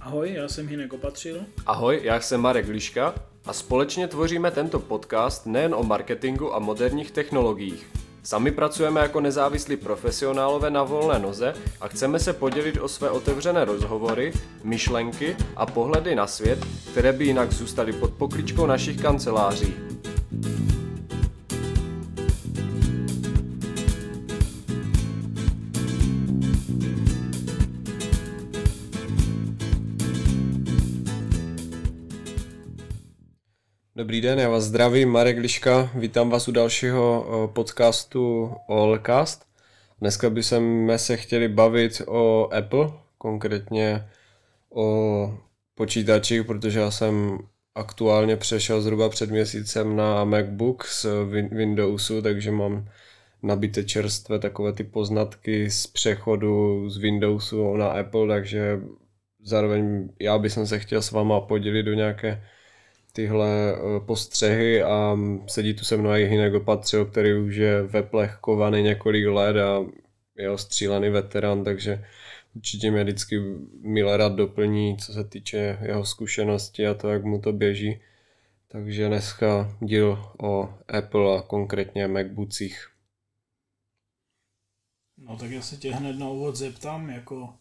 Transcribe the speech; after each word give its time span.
Ahoj, 0.00 0.32
já 0.32 0.48
jsem 0.48 0.68
Hinek 0.68 0.92
Opatřil. 0.92 1.40
Ahoj, 1.66 2.00
já 2.02 2.20
jsem 2.20 2.40
Marek 2.40 2.68
Liška 2.68 3.14
a 3.46 3.52
společně 3.52 4.08
tvoříme 4.08 4.50
tento 4.50 4.78
podcast 4.78 5.46
nejen 5.46 5.74
o 5.74 5.82
marketingu 5.82 6.54
a 6.54 6.58
moderních 6.58 7.10
technologiích. 7.10 7.86
Sami 8.22 8.50
pracujeme 8.50 9.00
jako 9.00 9.20
nezávislí 9.20 9.76
profesionálové 9.76 10.70
na 10.70 10.82
volné 10.82 11.18
noze 11.18 11.54
a 11.80 11.88
chceme 11.88 12.18
se 12.18 12.32
podělit 12.32 12.78
o 12.80 12.88
své 12.88 13.10
otevřené 13.10 13.64
rozhovory, 13.64 14.32
myšlenky 14.64 15.36
a 15.56 15.66
pohledy 15.66 16.14
na 16.14 16.26
svět, 16.26 16.58
které 16.90 17.12
by 17.12 17.24
jinak 17.24 17.52
zůstaly 17.52 17.92
pod 17.92 18.10
pokličkou 18.10 18.66
našich 18.66 19.02
kanceláří. 19.02 19.87
Dobrý 34.08 34.20
den, 34.20 34.38
já 34.38 34.48
vás 34.48 34.64
zdravím, 34.64 35.08
Marek 35.08 35.38
Liška, 35.38 35.90
vítám 35.94 36.30
vás 36.30 36.48
u 36.48 36.52
dalšího 36.52 37.26
eh, 37.28 37.52
podcastu 37.52 38.52
Allcast. 38.68 39.46
Dneska 40.00 40.30
bychom 40.30 40.92
se 40.96 41.16
chtěli 41.16 41.48
bavit 41.48 42.02
o 42.06 42.48
Apple, 42.52 42.90
konkrétně 43.18 44.08
o 44.70 45.38
počítačích, 45.74 46.44
protože 46.44 46.78
já 46.78 46.90
jsem 46.90 47.38
aktuálně 47.74 48.36
přešel 48.36 48.82
zhruba 48.82 49.08
před 49.08 49.30
měsícem 49.30 49.96
na 49.96 50.24
MacBook 50.24 50.86
z 50.86 51.06
Windowsu, 51.50 52.22
takže 52.22 52.50
mám 52.50 52.88
nabité 53.42 53.84
čerstvé 53.84 54.38
takové 54.38 54.72
ty 54.72 54.84
poznatky 54.84 55.70
z 55.70 55.86
přechodu 55.86 56.84
z 56.90 56.96
Windowsu 56.96 57.76
na 57.76 57.88
Apple, 57.88 58.28
takže 58.28 58.80
zároveň 59.42 60.08
já 60.20 60.38
bych 60.38 60.52
se 60.52 60.78
chtěl 60.78 61.02
s 61.02 61.10
váma 61.10 61.40
podělit 61.40 61.82
do 61.82 61.94
nějaké 61.94 62.42
tyhle 63.12 63.48
eh, 63.72 64.00
postřehy 64.06 64.82
a 64.82 65.18
sedí 65.46 65.74
tu 65.74 65.84
se 65.84 65.96
mnou 65.96 66.10
i 66.10 66.26
Hinek 66.26 66.54
Opatřil, 66.54 67.06
který 67.06 67.32
už 67.32 67.56
je 67.56 67.82
ve 67.82 68.02
plech 68.02 68.38
kovaný 68.40 68.82
několik 68.82 69.26
let 69.26 69.56
a 69.56 69.84
je 70.36 70.50
ostřílený 70.50 71.10
veterán, 71.10 71.64
takže 71.64 72.04
určitě 72.54 72.90
mě 72.90 73.04
vždycky 73.04 73.40
rád 74.16 74.32
doplní, 74.32 74.96
co 74.96 75.12
se 75.12 75.24
týče 75.24 75.78
jeho 75.82 76.04
zkušenosti 76.04 76.86
a 76.86 76.94
to, 76.94 77.08
jak 77.08 77.24
mu 77.24 77.40
to 77.40 77.52
běží. 77.52 78.00
Takže 78.68 79.08
dneska 79.08 79.76
díl 79.80 80.32
o 80.42 80.74
Apple 80.88 81.38
a 81.38 81.42
konkrétně 81.42 82.08
MacBookích. 82.08 82.88
No 85.16 85.36
tak 85.36 85.50
já 85.50 85.62
se 85.62 85.76
tě 85.76 85.94
hned 85.94 86.18
na 86.18 86.28
úvod 86.28 86.56
zeptám, 86.56 87.10
jako 87.10 87.54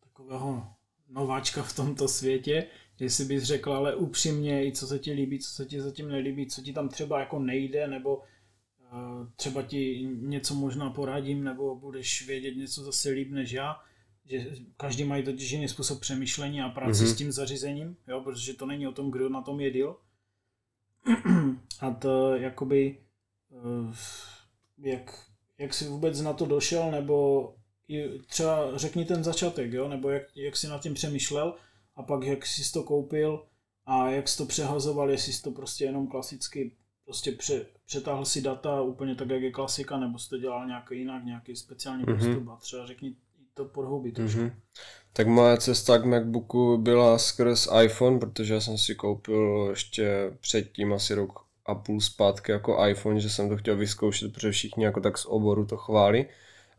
takového 0.00 0.66
nováčka 1.08 1.62
v 1.62 1.76
tomto 1.76 2.08
světě, 2.08 2.66
jestli 2.98 3.24
bys 3.24 3.42
řekl 3.42 3.72
ale 3.72 3.96
upřímně 3.96 4.66
i 4.66 4.72
co 4.72 4.86
se 4.86 4.98
ti 4.98 5.12
líbí, 5.12 5.38
co 5.38 5.50
se 5.50 5.66
ti 5.66 5.80
zatím 5.80 6.08
nelíbí, 6.08 6.46
co 6.46 6.62
ti 6.62 6.72
tam 6.72 6.88
třeba 6.88 7.20
jako 7.20 7.38
nejde, 7.38 7.88
nebo 7.88 8.16
uh, 8.16 9.28
třeba 9.36 9.62
ti 9.62 10.08
něco 10.12 10.54
možná 10.54 10.90
poradím, 10.90 11.44
nebo 11.44 11.76
budeš 11.76 12.26
vědět 12.26 12.56
něco 12.56 12.82
zase 12.82 13.10
líp 13.10 13.30
než 13.30 13.52
já, 13.52 13.76
že 14.24 14.46
každý 14.76 15.04
mají 15.04 15.24
totiž 15.24 15.50
jiný 15.50 15.68
způsob 15.68 16.00
přemýšlení 16.00 16.60
a 16.60 16.68
práci 16.68 17.04
mm-hmm. 17.04 17.12
s 17.12 17.16
tím 17.16 17.32
zařízením, 17.32 17.96
jo, 18.08 18.20
protože 18.20 18.54
to 18.54 18.66
není 18.66 18.86
o 18.86 18.92
tom, 18.92 19.10
kdo 19.10 19.28
na 19.28 19.42
tom 19.42 19.60
je 19.60 19.70
díl. 19.70 19.96
a 21.80 21.90
to 21.90 22.36
jakoby 22.36 22.98
uh, 23.50 23.94
jak, 24.78 25.28
jak 25.58 25.74
jsi 25.74 25.88
vůbec 25.88 26.20
na 26.20 26.32
to 26.32 26.46
došel, 26.46 26.90
nebo 26.90 27.54
třeba 28.26 28.78
řekni 28.78 29.04
ten 29.04 29.24
začátek, 29.24 29.72
jo, 29.72 29.88
nebo 29.88 30.10
jak, 30.10 30.22
jak 30.36 30.56
jsi 30.56 30.68
nad 30.68 30.82
tím 30.82 30.94
přemýšlel, 30.94 31.54
a 31.96 32.02
pak 32.02 32.24
jak 32.24 32.46
jsi 32.46 32.72
to 32.72 32.82
koupil 32.82 33.46
a 33.86 34.10
jak 34.10 34.28
jsi 34.28 34.38
to 34.38 34.46
přehazoval, 34.46 35.10
jestli 35.10 35.32
jsi 35.32 35.42
to 35.42 35.50
prostě 35.50 35.84
jenom 35.84 36.06
klasicky 36.06 36.72
prostě 37.04 37.32
pře, 37.32 37.66
přetáhl 37.86 38.24
si 38.24 38.42
data 38.42 38.82
úplně 38.82 39.14
tak, 39.14 39.30
jak 39.30 39.42
je 39.42 39.50
klasika, 39.50 39.98
nebo 39.98 40.18
jsi 40.18 40.28
to 40.28 40.38
dělal 40.38 40.66
nějak 40.66 40.90
jinak, 40.90 41.24
nějaký 41.24 41.56
speciální 41.56 42.04
mm-hmm. 42.04 42.18
postup 42.18 42.48
a 42.48 42.56
třeba 42.56 42.86
řekni 42.86 43.14
to 43.54 43.64
podhoubí 43.64 44.12
trošku. 44.12 44.40
Mm-hmm. 44.40 44.52
Tak 45.12 45.26
moje 45.26 45.58
cesta 45.58 45.98
k 45.98 46.04
MacBooku 46.04 46.78
byla 46.78 47.18
skrz 47.18 47.68
iPhone, 47.82 48.18
protože 48.18 48.54
já 48.54 48.60
jsem 48.60 48.78
si 48.78 48.94
koupil 48.94 49.66
ještě 49.70 50.36
předtím 50.40 50.92
asi 50.92 51.14
rok 51.14 51.46
a 51.66 51.74
půl 51.74 52.00
zpátky 52.00 52.52
jako 52.52 52.86
iPhone, 52.86 53.20
že 53.20 53.30
jsem 53.30 53.48
to 53.48 53.56
chtěl 53.56 53.76
vyzkoušet, 53.76 54.32
protože 54.32 54.50
všichni 54.50 54.84
jako 54.84 55.00
tak 55.00 55.18
z 55.18 55.26
oboru 55.26 55.66
to 55.66 55.76
chválí 55.76 56.26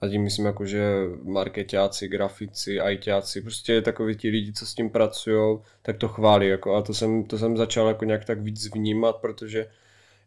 a 0.02 0.08
tím 0.08 0.24
myslím 0.24 0.46
jako, 0.46 0.66
že 0.66 0.84
marketáci, 1.24 2.08
grafici, 2.08 2.80
ITáci, 2.92 3.42
prostě 3.42 3.82
takový 3.82 4.16
ti 4.16 4.30
lidi, 4.30 4.54
co 4.54 4.66
s 4.66 4.74
tím 4.74 4.90
pracují, 4.90 5.60
tak 5.82 5.98
to 5.98 6.08
chválí. 6.08 6.48
Jako, 6.48 6.76
a 6.76 6.82
to 6.82 6.94
jsem, 6.94 7.24
to 7.24 7.38
jsem 7.38 7.58
začal 7.58 7.88
jako 7.88 8.06
nějak 8.06 8.26
tak 8.26 8.42
víc 8.42 8.74
vnímat, 8.74 9.16
protože 9.16 9.68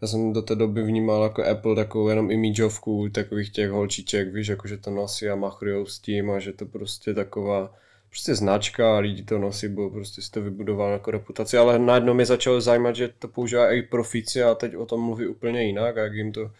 já 0.02 0.08
jsem 0.08 0.32
do 0.32 0.42
té 0.42 0.54
doby 0.54 0.82
vnímal 0.82 1.22
jako 1.22 1.44
Apple 1.44 1.76
takovou 1.76 2.08
jenom 2.08 2.30
imidžovku 2.30 3.08
takových 3.08 3.50
těch 3.50 3.70
holčiček, 3.70 4.34
víš, 4.34 4.48
jako 4.48 4.68
že 4.68 4.76
to 4.76 4.90
nosí 4.90 5.28
a 5.28 5.34
machrujou 5.34 5.86
s 5.86 5.98
tím 5.98 6.30
a 6.30 6.38
že 6.38 6.52
to 6.52 6.66
prostě 6.66 7.14
taková 7.14 7.74
prostě 8.10 8.34
značka 8.34 8.96
a 8.96 8.98
lidi 8.98 9.22
to 9.22 9.38
nosí, 9.38 9.68
bo 9.68 9.90
prostě 9.90 10.22
si 10.22 10.30
to 10.30 10.42
vybudoval 10.42 10.92
jako 10.92 11.10
reputaci, 11.10 11.56
ale 11.58 11.78
najednou 11.78 12.14
mě 12.14 12.26
začalo 12.26 12.60
zajímat, 12.60 12.96
že 12.96 13.08
to 13.18 13.28
používá 13.28 13.72
i 13.72 13.82
profici 13.82 14.42
a 14.42 14.54
teď 14.54 14.76
o 14.76 14.86
tom 14.86 15.04
mluví 15.04 15.26
úplně 15.26 15.62
jinak 15.62 15.96
a 15.96 16.00
jak 16.00 16.14
jim 16.14 16.32
to 16.32 16.50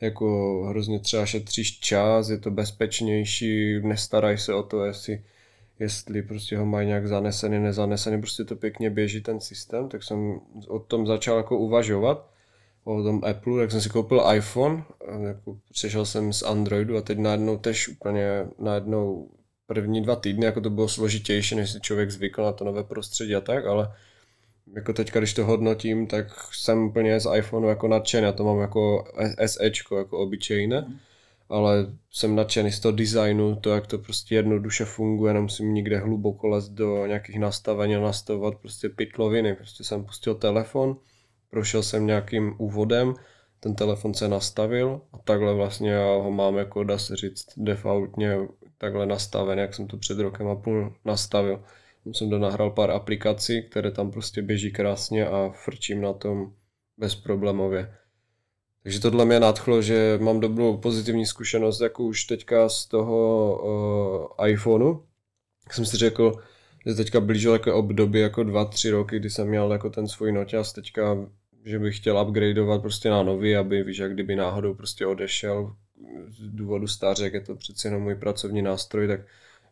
jako 0.00 0.62
hrozně 0.68 1.00
třeba 1.00 1.26
šetříš 1.26 1.80
čas, 1.80 2.28
je 2.28 2.38
to 2.38 2.50
bezpečnější, 2.50 3.80
nestarají 3.80 4.38
se 4.38 4.54
o 4.54 4.62
to, 4.62 4.84
jestli, 4.84 5.22
jestli 5.78 6.22
prostě 6.22 6.58
ho 6.58 6.66
mají 6.66 6.86
nějak 6.86 7.08
zanesený, 7.08 7.58
nezanesený, 7.58 8.20
prostě 8.20 8.44
to 8.44 8.56
pěkně 8.56 8.90
běží 8.90 9.20
ten 9.20 9.40
systém, 9.40 9.88
tak 9.88 10.02
jsem 10.02 10.40
o 10.68 10.78
tom 10.78 11.06
začal 11.06 11.36
jako 11.36 11.58
uvažovat, 11.58 12.30
o 12.84 13.02
tom 13.02 13.20
Apple, 13.30 13.62
tak 13.62 13.70
jsem 13.70 13.80
si 13.80 13.88
koupil 13.88 14.22
iPhone, 14.34 14.84
jako 15.28 15.58
přešel 15.72 16.06
jsem 16.06 16.32
z 16.32 16.42
Androidu 16.42 16.96
a 16.96 17.02
teď 17.02 17.18
najednou 17.18 17.58
tež 17.58 17.88
úplně 17.88 18.46
najednou 18.58 19.30
první 19.66 20.02
dva 20.02 20.16
týdny, 20.16 20.46
jako 20.46 20.60
to 20.60 20.70
bylo 20.70 20.88
složitější, 20.88 21.54
než 21.54 21.70
si 21.70 21.80
člověk 21.80 22.10
zvykl 22.10 22.42
na 22.42 22.52
to 22.52 22.64
nové 22.64 22.84
prostředí 22.84 23.34
a 23.34 23.40
tak, 23.40 23.66
ale 23.66 23.88
jako 24.74 24.92
teďka, 24.92 25.18
když 25.20 25.34
to 25.34 25.44
hodnotím, 25.44 26.06
tak 26.06 26.26
jsem 26.52 26.82
úplně 26.82 27.20
z 27.20 27.36
iPhoneu 27.36 27.68
jako 27.68 27.88
nadšený, 27.88 28.24
já 28.24 28.32
to 28.32 28.44
mám 28.44 28.60
jako 28.60 29.04
SEčko, 29.46 29.98
jako 29.98 30.18
obyčejné, 30.18 30.80
mm. 30.80 30.96
ale 31.48 31.86
jsem 32.10 32.36
nadšený 32.36 32.72
z 32.72 32.80
toho 32.80 32.92
designu, 32.92 33.56
to, 33.56 33.70
jak 33.70 33.86
to 33.86 33.98
prostě 33.98 34.34
jednoduše 34.34 34.84
funguje, 34.84 35.34
nemusím 35.34 35.74
nikde 35.74 35.98
hluboko 35.98 36.48
lezt 36.48 36.72
do 36.72 37.06
nějakých 37.06 37.38
nastavení 37.38 37.96
a 37.96 38.00
nastavovat 38.00 38.54
prostě 38.54 38.88
pitloviny, 38.88 39.54
prostě 39.54 39.84
jsem 39.84 40.04
pustil 40.04 40.34
telefon, 40.34 40.96
prošel 41.50 41.82
jsem 41.82 42.06
nějakým 42.06 42.54
úvodem, 42.58 43.14
ten 43.60 43.74
telefon 43.74 44.14
se 44.14 44.28
nastavil 44.28 45.00
a 45.12 45.18
takhle 45.18 45.54
vlastně 45.54 45.90
já 45.90 46.14
ho 46.14 46.30
mám 46.30 46.56
jako, 46.56 46.84
dá 46.84 46.98
se 46.98 47.16
říct, 47.16 47.46
defaultně 47.56 48.38
takhle 48.78 49.06
nastaven, 49.06 49.58
jak 49.58 49.74
jsem 49.74 49.86
to 49.86 49.96
před 49.96 50.18
rokem 50.18 50.48
a 50.48 50.54
půl 50.54 50.94
nastavil 51.04 51.64
jsem 52.14 52.30
to 52.30 52.38
nahrál 52.38 52.70
pár 52.70 52.90
aplikací, 52.90 53.62
které 53.62 53.90
tam 53.90 54.10
prostě 54.10 54.42
běží 54.42 54.72
krásně 54.72 55.26
a 55.26 55.50
frčím 55.64 56.00
na 56.00 56.12
tom 56.12 56.52
bezproblémově. 56.96 57.94
Takže 58.82 59.00
tohle 59.00 59.24
mě 59.24 59.40
nadchlo, 59.40 59.82
že 59.82 60.18
mám 60.22 60.40
dobrou 60.40 60.76
pozitivní 60.76 61.26
zkušenost 61.26 61.80
jako 61.80 62.04
už 62.04 62.24
teďka 62.24 62.68
z 62.68 62.86
toho 62.86 63.58
uh, 64.38 64.48
iPhoneu. 64.48 65.02
Jak 65.64 65.74
jsem 65.74 65.86
si 65.86 65.96
řekl, 65.96 66.32
že 66.86 66.94
teďka 66.94 67.20
blížilo 67.20 67.54
jako 67.54 67.74
období 67.74 68.20
jako 68.20 68.44
dva, 68.44 68.64
tři 68.64 68.90
roky, 68.90 69.18
kdy 69.18 69.30
jsem 69.30 69.48
měl 69.48 69.72
jako 69.72 69.90
ten 69.90 70.08
svůj 70.08 70.32
noťas, 70.32 70.72
teďka, 70.72 71.16
že 71.64 71.78
bych 71.78 71.96
chtěl 71.96 72.26
upgradeovat 72.28 72.82
prostě 72.82 73.10
na 73.10 73.22
nový, 73.22 73.56
aby 73.56 73.82
víš, 73.82 73.98
jak 73.98 74.12
kdyby 74.12 74.36
náhodou 74.36 74.74
prostě 74.74 75.06
odešel 75.06 75.76
z 76.28 76.40
důvodu 76.40 76.86
stářek, 76.86 77.34
je 77.34 77.40
to 77.40 77.54
přeci 77.54 77.86
jenom 77.86 78.02
můj 78.02 78.14
pracovní 78.14 78.62
nástroj, 78.62 79.08
tak 79.08 79.20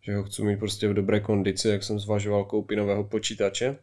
že 0.04 0.16
ho 0.16 0.24
chci 0.24 0.42
mít 0.42 0.58
prostě 0.58 0.88
v 0.88 0.94
dobré 0.94 1.20
kondici, 1.20 1.68
jak 1.68 1.82
jsem 1.82 1.98
zvažoval 1.98 2.44
koupit 2.44 2.76
nového 2.76 3.04
počítače. 3.04 3.76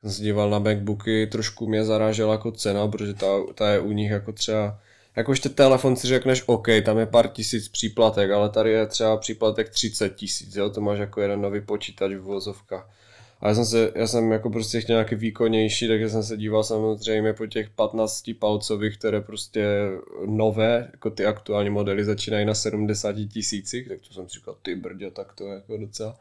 Jsem 0.00 0.12
se 0.12 0.22
díval 0.22 0.50
na 0.50 0.58
MacBooky, 0.58 1.26
trošku 1.26 1.66
mě 1.66 1.84
zarážela 1.84 2.32
jako 2.32 2.52
cena, 2.52 2.88
protože 2.88 3.14
ta, 3.14 3.26
ta 3.54 3.72
je 3.72 3.80
u 3.80 3.92
nich 3.92 4.10
jako 4.10 4.32
třeba 4.32 4.80
jako 5.16 5.32
ještě 5.32 5.48
telefon 5.48 5.96
si 5.96 6.06
řekneš, 6.06 6.42
OK, 6.46 6.66
tam 6.84 6.98
je 6.98 7.06
pár 7.06 7.28
tisíc 7.28 7.68
příplatek, 7.68 8.30
ale 8.30 8.48
tady 8.48 8.70
je 8.70 8.86
třeba 8.86 9.16
příplatek 9.16 9.68
30 9.68 10.14
tisíc, 10.14 10.56
jo, 10.56 10.70
to 10.70 10.80
máš 10.80 10.98
jako 10.98 11.20
jeden 11.20 11.40
nový 11.40 11.60
počítač 11.60 12.12
v 12.12 12.20
vozovkách. 12.20 12.90
A 13.40 13.48
já 13.48 13.54
jsem, 13.54 13.64
se, 13.64 13.92
já 13.94 14.06
jsem 14.06 14.32
jako 14.32 14.50
prostě 14.50 14.80
chtěl 14.80 14.96
nějaký 14.96 15.14
výkonnější, 15.14 15.88
takže 15.88 16.08
jsem 16.08 16.22
se 16.22 16.36
díval 16.36 16.64
samozřejmě 16.64 17.32
po 17.32 17.46
těch 17.46 17.70
15 17.70 18.30
palcových, 18.38 18.98
které 18.98 19.20
prostě 19.20 19.66
nové, 20.26 20.88
jako 20.92 21.10
ty 21.10 21.26
aktuální 21.26 21.70
modely 21.70 22.04
začínají 22.04 22.46
na 22.46 22.54
70 22.54 23.16
tisících, 23.32 23.88
tak 23.88 23.98
to 24.08 24.14
jsem 24.14 24.28
si 24.28 24.38
říkal, 24.38 24.56
ty 24.62 24.74
brdě, 24.74 25.10
tak 25.10 25.32
to 25.32 25.46
je 25.46 25.54
jako 25.54 25.76
docela, 25.76 26.16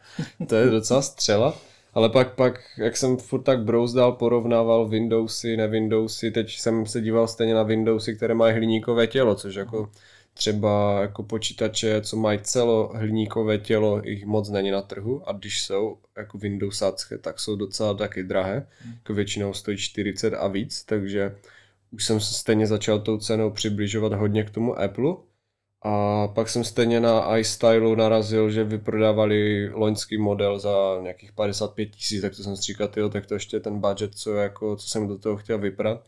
to 0.48 0.56
je 0.56 0.70
docela 0.70 1.02
střela. 1.02 1.58
Ale 1.94 2.10
pak, 2.10 2.36
pak, 2.36 2.62
jak 2.78 2.98
jsem 2.98 3.18
furt 3.18 3.42
tak 3.42 3.64
brouzdal, 3.64 4.12
porovnával 4.12 4.88
Windowsy, 4.88 5.58
ne 5.58 5.68
Windowsy, 5.68 6.32
teď 6.32 6.60
jsem 6.60 6.86
se 6.86 7.02
díval 7.02 7.28
stejně 7.28 7.54
na 7.54 7.64
Windowsy, 7.64 8.16
které 8.16 8.34
mají 8.34 8.54
hliníkové 8.54 9.08
tělo, 9.08 9.36
což 9.36 9.56
jako 9.56 9.90
třeba 10.40 11.02
jako 11.02 11.24
počítače, 11.24 12.02
co 12.02 12.18
mají 12.18 12.40
celohliníkové 12.40 13.58
tělo, 13.58 14.02
jich 14.06 14.26
moc 14.26 14.50
není 14.50 14.72
na 14.72 14.82
trhu 14.82 15.30
a 15.30 15.32
když 15.34 15.62
jsou 15.62 15.98
jako 16.18 16.38
Windowsácké, 16.38 17.18
tak 17.18 17.40
jsou 17.40 17.56
docela 17.56 17.94
taky 17.94 18.24
drahé, 18.24 18.68
hmm. 18.82 18.94
jako 18.94 19.14
většinou 19.14 19.54
stojí 19.54 19.78
40 19.78 20.34
a 20.34 20.48
víc, 20.48 20.84
takže 20.84 21.36
už 21.92 22.06
jsem 22.06 22.20
se 22.20 22.34
stejně 22.34 22.68
začal 22.68 23.00
tou 23.00 23.18
cenou 23.18 23.52
přibližovat 23.52 24.14
hodně 24.14 24.44
k 24.44 24.50
tomu 24.50 24.80
Apple. 24.80 25.16
A 25.82 26.28
pak 26.28 26.50
jsem 26.50 26.64
stejně 26.64 27.00
na 27.00 27.38
iStylu 27.38 27.96
narazil, 27.96 28.52
že 28.52 28.64
vyprodávali 28.64 29.70
loňský 29.74 30.18
model 30.18 30.60
za 30.60 31.00
nějakých 31.02 31.32
55 31.32 31.86
tisíc, 31.86 32.22
tak 32.22 32.36
to 32.36 32.44
jsem 32.44 32.56
si 32.56 32.62
říkal, 32.62 32.88
tyjo, 32.88 33.10
tak 33.10 33.26
to 33.26 33.34
ještě 33.34 33.60
ten 33.60 33.80
budget, 33.80 34.16
co, 34.16 34.34
jako, 34.34 34.76
co 34.76 34.88
jsem 34.88 35.08
do 35.08 35.18
toho 35.18 35.38
chtěl 35.38 35.58
vyprat. 35.58 36.04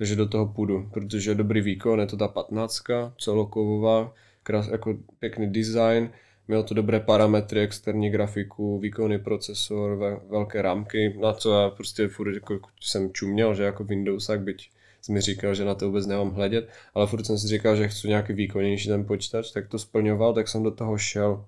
Takže 0.00 0.16
do 0.16 0.28
toho 0.28 0.46
půjdu, 0.46 0.90
protože 0.92 1.34
dobrý 1.34 1.60
výkon, 1.60 2.00
je 2.00 2.06
to 2.06 2.16
ta 2.16 2.28
15, 2.28 2.82
celokovová, 3.20 4.14
krás, 4.42 4.68
jako 4.68 4.98
pěkný 5.18 5.52
design, 5.52 6.10
měl 6.48 6.62
to 6.62 6.74
dobré 6.74 7.00
parametry, 7.00 7.60
externí 7.60 8.10
grafiku, 8.10 8.78
výkonný 8.78 9.18
procesor, 9.18 9.96
velké 10.30 10.62
rámky, 10.62 11.16
na 11.20 11.32
co 11.32 11.52
já 11.52 11.70
prostě 11.70 12.08
furt 12.08 12.34
jako 12.34 12.60
jsem 12.80 13.12
čuměl, 13.12 13.54
že 13.54 13.62
jako 13.62 13.84
Windows, 13.84 14.26
tak 14.26 14.40
byť 14.40 14.70
jsi 15.02 15.12
mi 15.12 15.20
říkal, 15.20 15.54
že 15.54 15.64
na 15.64 15.74
to 15.74 15.86
vůbec 15.86 16.06
nemám 16.06 16.30
hledět, 16.30 16.68
ale 16.94 17.06
furt 17.06 17.24
jsem 17.24 17.38
si 17.38 17.48
říkal, 17.48 17.76
že 17.76 17.88
chci 17.88 18.08
nějaký 18.08 18.32
výkonnější 18.32 18.88
ten 18.88 19.04
počítač, 19.04 19.50
tak 19.50 19.68
to 19.68 19.78
splňoval, 19.78 20.34
tak 20.34 20.48
jsem 20.48 20.62
do 20.62 20.70
toho 20.70 20.98
šel. 20.98 21.44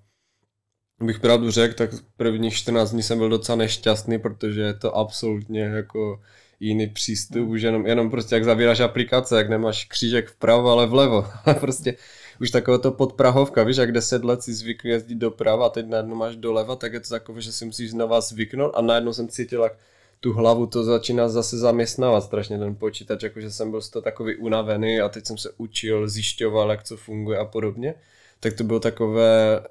Bych 1.03 1.19
pravdu 1.19 1.51
řekl, 1.51 1.73
tak 1.73 1.89
prvních 2.17 2.53
14 2.53 2.91
dní 2.91 3.03
jsem 3.03 3.17
byl 3.17 3.29
docela 3.29 3.55
nešťastný, 3.55 4.19
protože 4.19 4.61
je 4.61 4.73
to 4.73 4.97
absolutně 4.97 5.61
jako 5.61 6.21
jiný 6.63 6.87
přístup, 6.87 7.47
už 7.47 7.61
jenom, 7.61 7.87
jenom 7.87 8.09
prostě 8.09 8.35
jak 8.35 8.43
zavíráš 8.43 8.79
aplikace, 8.79 9.37
jak 9.37 9.49
nemáš 9.49 9.85
křížek 9.85 10.29
vpravo, 10.29 10.69
ale 10.69 10.87
vlevo. 10.87 11.25
prostě 11.59 11.95
už 12.41 12.51
takové 12.51 12.79
to 12.79 12.91
podprahovka, 12.91 13.63
víš, 13.63 13.77
jak 13.77 13.91
10 13.91 14.23
let 14.23 14.43
si 14.43 14.53
zvykl 14.53 14.87
jezdit 14.87 15.15
doprava 15.15 15.65
a 15.65 15.69
teď 15.69 15.85
najednou 15.85 16.15
máš 16.15 16.35
doleva, 16.35 16.75
tak 16.75 16.93
je 16.93 16.99
to 16.99 17.09
takové, 17.09 17.41
že 17.41 17.51
si 17.51 17.65
musíš 17.65 17.91
znova 17.91 18.21
zvyknout 18.21 18.71
a 18.75 18.81
najednou 18.81 19.13
jsem 19.13 19.27
cítil, 19.27 19.63
jak 19.63 19.73
tu 20.19 20.33
hlavu 20.33 20.65
to 20.65 20.83
začíná 20.83 21.29
zase 21.29 21.57
zaměstnávat 21.57 22.23
strašně 22.23 22.57
ten 22.57 22.75
počítač, 22.75 23.23
jakože 23.23 23.51
jsem 23.51 23.71
byl 23.71 23.81
z 23.81 23.89
toho 23.89 24.03
takový 24.03 24.35
unavený 24.35 25.01
a 25.01 25.09
teď 25.09 25.25
jsem 25.25 25.37
se 25.37 25.51
učil, 25.57 26.07
zjišťoval, 26.07 26.69
jak 26.69 26.83
co 26.83 26.97
funguje 26.97 27.37
a 27.37 27.45
podobně, 27.45 27.95
tak 28.39 28.53
to 28.53 28.63
bylo 28.63 28.79
takové 28.79 29.61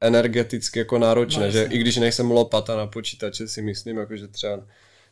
energeticky 0.00 0.78
jako 0.78 0.98
náročné, 0.98 1.44
no, 1.44 1.50
že 1.50 1.68
i 1.70 1.78
když 1.78 1.96
nejsem 1.96 2.30
lopata 2.30 2.76
na 2.76 2.86
počítače 2.86 3.48
si 3.48 3.62
myslím, 3.62 3.96
jakože 3.96 4.28
třeba 4.28 4.60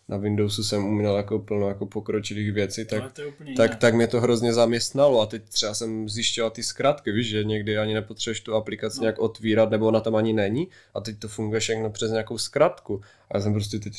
na 0.09 0.17
Windowsu 0.17 0.65
jsem 0.65 0.85
uměl 0.85 1.17
jako 1.17 1.39
plno 1.39 1.69
jako 1.69 1.87
pokročilých 1.87 2.53
věcí, 2.53 2.85
tak, 2.85 3.12
tak, 3.56 3.77
tak 3.77 3.95
mě 3.95 4.06
to 4.06 4.21
hrozně 4.21 4.53
zaměstnalo 4.53 5.21
a 5.21 5.27
teď 5.27 5.43
třeba 5.49 5.75
jsem 5.75 6.09
zjišťoval 6.09 6.51
ty 6.51 6.62
zkrátky, 6.62 7.12
víš, 7.12 7.29
že 7.29 7.45
někdy 7.45 7.79
ani 7.79 7.95
nepotřebuješ 7.95 8.41
tu 8.41 8.55
aplikaci 8.55 8.97
no. 8.99 9.03
nějak 9.03 9.19
otvírat, 9.19 9.71
nebo 9.71 9.87
ona 9.87 10.01
tam 10.01 10.17
ani 10.17 10.33
není 10.33 10.69
a 10.95 11.01
teď 11.01 11.19
to 11.19 11.29
funguje 11.29 11.61
všechno 11.61 11.91
přes 11.91 12.11
nějakou 12.11 12.39
zkratku. 12.39 13.01
A 13.31 13.37
já 13.37 13.43
jsem 13.43 13.53
prostě 13.53 13.79
teď 13.79 13.93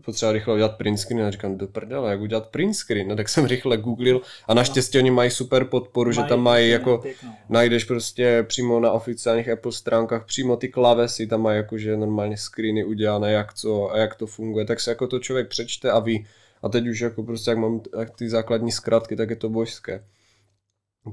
potřeboval 0.00 0.32
rychle 0.32 0.54
udělat 0.54 0.76
print 0.76 1.00
screen 1.00 1.22
a 1.22 1.30
říkám, 1.30 1.58
do 1.58 1.66
prdele, 1.66 2.10
jak 2.10 2.20
udělat 2.20 2.48
print 2.48 2.76
screen, 2.76 3.08
no, 3.08 3.16
tak 3.16 3.28
jsem 3.28 3.46
rychle 3.46 3.76
googlil 3.76 4.20
a 4.46 4.54
naštěstí 4.54 4.98
oni 4.98 5.10
mají 5.10 5.30
super 5.30 5.64
podporu, 5.64 6.12
že 6.12 6.22
tam 6.22 6.40
mají 6.40 6.70
jako, 6.70 7.02
najdeš 7.48 7.84
prostě 7.84 8.44
přímo 8.48 8.80
na 8.80 8.92
oficiálních 8.92 9.48
Apple 9.48 9.72
stránkách 9.72 10.26
přímo 10.26 10.56
ty 10.56 10.68
klávesy, 10.68 11.26
tam 11.26 11.42
mají 11.42 11.56
jakože 11.56 11.96
normálně 11.96 12.36
screeny 12.36 12.84
udělané, 12.84 13.32
jak 13.32 13.54
co 13.54 13.92
a 13.92 13.98
jak 13.98 14.14
to 14.14 14.26
funguje, 14.26 14.64
tak 14.64 14.80
se 14.80 14.90
jako 14.90 15.06
to 15.06 15.18
člověk 15.18 15.39
přečte 15.48 15.90
a 15.90 15.98
ví. 15.98 16.26
A 16.62 16.68
teď 16.68 16.86
už 16.86 17.00
jako 17.00 17.22
prostě 17.22 17.50
jak 17.50 17.58
mám 17.58 17.80
jak 17.98 18.10
ty 18.10 18.28
základní 18.28 18.72
zkratky, 18.72 19.16
tak 19.16 19.30
je 19.30 19.36
to 19.36 19.48
božské. 19.48 20.04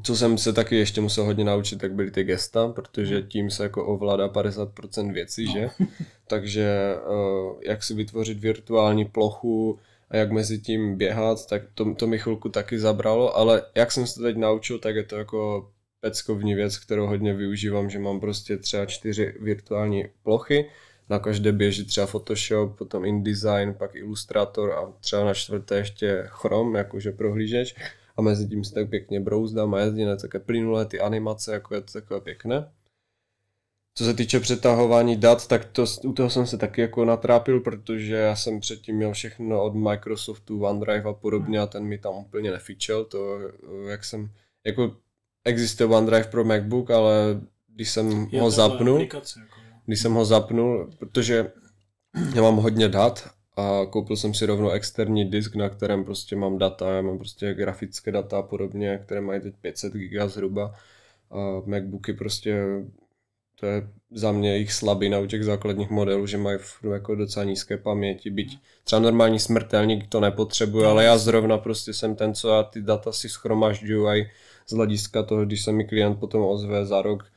Co 0.03 0.15
jsem 0.15 0.37
se 0.37 0.53
taky 0.53 0.75
ještě 0.75 1.01
musel 1.01 1.23
hodně 1.23 1.45
naučit, 1.45 1.79
tak 1.79 1.93
byly 1.93 2.11
ty 2.11 2.23
gesta, 2.23 2.67
protože 2.67 3.17
hmm. 3.17 3.27
tím 3.27 3.49
se 3.49 3.63
jako 3.63 3.85
ovládá 3.85 4.27
50% 4.27 5.13
věcí, 5.13 5.45
no. 5.45 5.51
že? 5.51 5.69
Takže 6.27 6.95
uh, 7.09 7.61
jak 7.63 7.83
si 7.83 7.93
vytvořit 7.93 8.39
virtuální 8.39 9.05
plochu 9.05 9.79
a 10.09 10.17
jak 10.17 10.31
mezi 10.31 10.59
tím 10.59 10.97
běhat, 10.97 11.47
tak 11.49 11.61
to, 11.73 11.95
to 11.95 12.07
mi 12.07 12.19
chvilku 12.19 12.49
taky 12.49 12.79
zabralo, 12.79 13.37
ale 13.37 13.63
jak 13.75 13.91
jsem 13.91 14.07
se 14.07 14.15
to 14.15 14.21
teď 14.21 14.37
naučil, 14.37 14.79
tak 14.79 14.95
je 14.95 15.03
to 15.03 15.15
jako 15.15 15.69
peckovní 16.01 16.55
věc, 16.55 16.77
kterou 16.77 17.07
hodně 17.07 17.33
využívám, 17.33 17.89
že 17.89 17.99
mám 17.99 18.19
prostě 18.19 18.57
třeba 18.57 18.85
čtyři 18.85 19.33
virtuální 19.41 20.05
plochy, 20.23 20.69
na 21.09 21.19
každé 21.19 21.51
běží 21.51 21.85
třeba 21.85 22.07
Photoshop, 22.07 22.77
potom 22.77 23.05
InDesign, 23.05 23.73
pak 23.73 23.95
Illustrator 23.95 24.71
a 24.71 24.93
třeba 25.01 25.25
na 25.25 25.33
čtvrté 25.33 25.77
ještě 25.77 26.23
Chrome, 26.27 26.79
jakože 26.79 27.11
prohlížeč 27.11 27.75
a 28.17 28.21
mezi 28.21 28.47
tím 28.47 28.63
si 28.63 28.73
tak 28.73 28.89
pěkně 28.89 29.19
brouzdám 29.19 29.73
a 29.73 29.79
jezdím 29.79 30.07
na 30.07 30.15
také 30.15 30.39
plynulé 30.39 30.85
ty 30.85 30.99
animace, 30.99 31.53
jako 31.53 31.75
je 31.75 31.81
to 31.81 31.93
takové 31.93 32.21
pěkné. 32.21 32.71
Co 33.95 34.05
se 34.05 34.13
týče 34.13 34.39
přetahování 34.39 35.17
dat, 35.17 35.47
tak 35.47 35.65
to, 35.65 35.85
u 36.03 36.13
toho 36.13 36.29
jsem 36.29 36.47
se 36.47 36.57
taky 36.57 36.81
jako 36.81 37.05
natrápil, 37.05 37.59
protože 37.59 38.15
já 38.15 38.35
jsem 38.35 38.59
předtím 38.59 38.95
měl 38.95 39.13
všechno 39.13 39.63
od 39.63 39.75
Microsoftu, 39.75 40.63
OneDrive 40.63 41.09
a 41.09 41.13
podobně 41.13 41.59
a 41.59 41.65
ten 41.65 41.83
mi 41.83 41.97
tam 41.97 42.15
úplně 42.15 42.51
nefičel, 42.51 43.05
to 43.05 43.39
jak 43.87 44.03
jsem, 44.03 44.31
jako 44.65 44.95
existuje 45.45 45.87
OneDrive 45.87 46.27
pro 46.27 46.43
MacBook, 46.43 46.91
ale 46.91 47.41
když 47.67 47.89
jsem 47.91 48.27
je 48.31 48.41
ho 48.41 48.51
zapnul, 48.51 48.99
jako, 48.99 49.21
když 49.87 50.01
jsem 50.01 50.13
ho 50.13 50.25
zapnul, 50.25 50.89
protože 50.99 51.51
já 52.35 52.41
mám 52.41 52.55
hodně 52.55 52.89
dat 52.89 53.29
a 53.57 53.85
koupil 53.89 54.15
jsem 54.15 54.33
si 54.33 54.45
rovnou 54.45 54.69
externí 54.69 55.25
disk, 55.25 55.55
na 55.55 55.69
kterém 55.69 56.05
prostě 56.05 56.35
mám 56.35 56.57
data, 56.57 56.91
já 56.91 57.01
mám 57.01 57.17
prostě 57.17 57.53
grafické 57.53 58.11
data 58.11 58.37
a 58.37 58.41
podobně, 58.41 58.99
které 59.05 59.21
mají 59.21 59.41
teď 59.41 59.53
500 59.61 59.93
GB 59.93 60.29
zhruba. 60.29 60.73
A 61.31 61.61
Macbooky 61.65 62.13
prostě, 62.13 62.65
to 63.59 63.65
je 63.65 63.87
za 64.11 64.31
mě 64.31 64.51
jejich 64.51 64.73
slabina 64.73 65.19
u 65.19 65.25
těch 65.25 65.43
základních 65.43 65.89
modelů, 65.89 66.27
že 66.27 66.37
mají 66.37 66.59
jako 66.93 67.15
docela 67.15 67.43
nízké 67.43 67.77
paměti, 67.77 68.29
byť 68.29 68.57
třeba 68.83 68.99
normální 68.99 69.39
smrtelník 69.39 70.07
to 70.07 70.19
nepotřebuje, 70.19 70.87
ale 70.87 71.03
já 71.03 71.17
zrovna 71.17 71.57
prostě 71.57 71.93
jsem 71.93 72.15
ten, 72.15 72.33
co 72.33 72.49
já 72.49 72.63
ty 72.63 72.81
data 72.81 73.11
si 73.11 73.29
schromažďuju 73.29 74.07
aj 74.07 74.29
z 74.67 74.73
hlediska 74.73 75.23
toho, 75.23 75.45
když 75.45 75.63
se 75.63 75.71
mi 75.71 75.85
klient 75.85 76.19
potom 76.19 76.43
ozve 76.45 76.85
za 76.85 77.01
rok, 77.01 77.31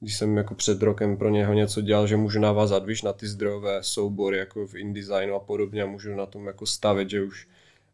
když 0.00 0.16
jsem 0.16 0.36
jako 0.36 0.54
před 0.54 0.82
rokem 0.82 1.16
pro 1.16 1.28
něho 1.28 1.52
něco 1.54 1.80
dělal, 1.80 2.06
že 2.06 2.16
můžu 2.16 2.40
navázat, 2.40 2.86
víš, 2.86 3.02
na 3.02 3.12
ty 3.12 3.26
zdrojové 3.26 3.82
soubory, 3.82 4.38
jako 4.38 4.66
v 4.66 4.74
InDesignu 4.74 5.34
a 5.34 5.40
podobně 5.40 5.82
a 5.82 5.86
můžu 5.86 6.16
na 6.16 6.26
tom 6.26 6.46
jako 6.46 6.66
stavit, 6.66 7.10
že 7.10 7.22
už 7.22 7.48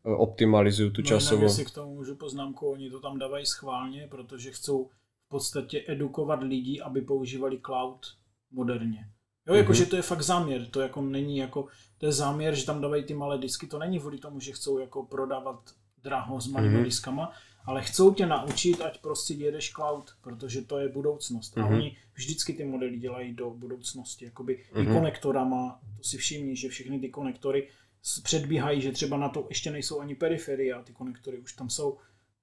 eh, 0.05 0.11
optimalizuju 0.11 0.91
tu 0.91 1.03
no, 1.03 1.07
časovou. 1.07 1.43
No, 1.59 1.65
k 1.65 1.71
tomu 1.71 1.95
můžu 1.95 2.17
poznámku, 2.17 2.71
oni 2.71 2.91
to 2.91 3.01
tam 3.01 3.19
dávají 3.19 3.47
schválně, 3.47 4.07
protože 4.11 4.51
chcou 4.51 4.89
v 5.27 5.29
podstatě 5.29 5.85
edukovat 5.87 6.43
lidi, 6.43 6.81
aby 6.81 7.01
používali 7.01 7.61
cloud 7.67 8.07
moderně. 8.51 9.09
Jo, 9.47 9.55
jakože 9.55 9.85
mm-hmm. 9.85 9.91
to 9.91 9.97
je 9.97 10.03
fakt 10.03 10.23
záměr, 10.23 10.67
to 10.67 10.81
jako 10.81 11.03
není 11.03 11.37
jako, 11.37 11.67
to 11.99 12.07
je 12.07 12.13
záměr, 12.13 12.55
že 12.55 12.67
tam 12.67 12.81
dávají 12.81 13.05
ty 13.05 13.15
malé 13.15 13.39
disky, 13.39 13.67
to 13.67 13.79
není 13.79 13.99
kvůli 14.01 14.19
tomu, 14.19 14.41
že 14.41 14.53
chcou 14.53 14.79
jako 14.79 15.03
prodávat 15.03 15.61
draho 16.03 16.41
s 16.41 16.47
malými 16.47 16.79
mm-hmm. 16.79 16.85
diskama, 16.85 17.33
ale 17.65 17.83
chcou 17.83 18.15
tě 18.15 18.27
naučit, 18.27 18.81
ať 18.81 19.01
prostě 19.01 19.35
jedeš 19.35 19.73
cloud, 19.73 20.11
protože 20.21 20.63
to 20.63 20.79
je 20.79 20.89
budoucnost. 20.89 21.57
Mm-hmm. 21.57 21.63
A 21.63 21.67
mhm. 21.67 21.75
oni 21.75 21.97
vždycky 22.15 22.53
ty 22.53 22.65
modely 22.65 22.99
dělají 22.99 23.33
do 23.33 23.51
budoucnosti, 23.51 24.25
jakoby 24.25 24.55
mm-hmm. 24.55 24.81
i 24.81 24.83
mhm. 24.83 24.95
konektorama, 24.95 25.81
to 25.97 26.05
si 26.05 26.19
všimni, 26.19 26.57
že 26.57 26.69
všechny 26.69 27.01
ty 27.01 27.09
konektory 27.09 27.69
předbíhají, 28.23 28.81
že 28.81 28.93
třeba 28.93 29.17
na 29.17 29.29
to 29.29 29.47
ještě 29.49 29.71
nejsou 29.71 30.01
ani 30.01 30.15
periferie 30.15 30.75
a 30.75 30.83
ty 30.83 30.93
konektory 30.93 31.39
už 31.39 31.53
tam 31.53 31.71
jsou, 31.71 31.99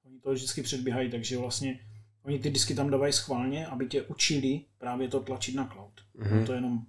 oni 0.06 0.20
to 0.20 0.32
vždycky 0.32 0.64
předbíhají, 0.64 1.12
takže 1.12 1.38
vlastně 1.38 1.80
oni 2.24 2.40
ty 2.40 2.50
disky 2.50 2.76
tam 2.76 2.90
dávají 2.90 3.14
schválně, 3.14 3.68
aby 3.68 3.88
tě 3.88 4.02
učili 4.02 4.62
právě 4.78 5.08
to 5.08 5.20
tlačit 5.20 5.56
na 5.56 5.68
cloud. 5.68 5.94
Mm-hmm. 6.20 6.46
To 6.46 6.54
jenom 6.54 6.86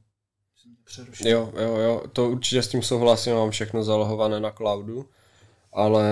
Jo, 1.25 1.52
jo, 1.56 1.76
jo, 1.76 2.02
to 2.12 2.30
určitě 2.30 2.62
s 2.62 2.68
tím 2.68 2.82
souhlasím, 2.82 3.34
mám 3.34 3.50
všechno 3.50 3.84
zalohované 3.84 4.40
na 4.40 4.50
cloudu 4.50 5.08
ale 5.72 6.04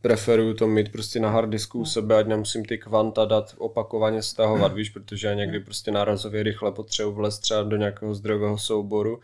preferuju 0.00 0.54
to 0.54 0.66
mít 0.66 0.92
prostě 0.92 1.20
na 1.20 1.30
hard 1.30 1.50
disku 1.50 1.78
u 1.78 1.84
sebe, 1.84 2.16
ať 2.16 2.26
nemusím 2.26 2.64
ty 2.64 2.78
kvanta 2.78 3.24
dát 3.24 3.54
opakovaně 3.58 4.22
stahovat, 4.22 4.72
víš, 4.72 4.90
protože 4.90 5.26
já 5.26 5.34
někdy 5.34 5.60
prostě 5.60 5.90
nárazově 5.90 6.42
rychle 6.42 6.72
potřebuji 6.72 7.12
vlezt 7.12 7.38
třeba 7.38 7.62
do 7.62 7.76
nějakého 7.76 8.14
zdrojového 8.14 8.58
souboru 8.58 9.20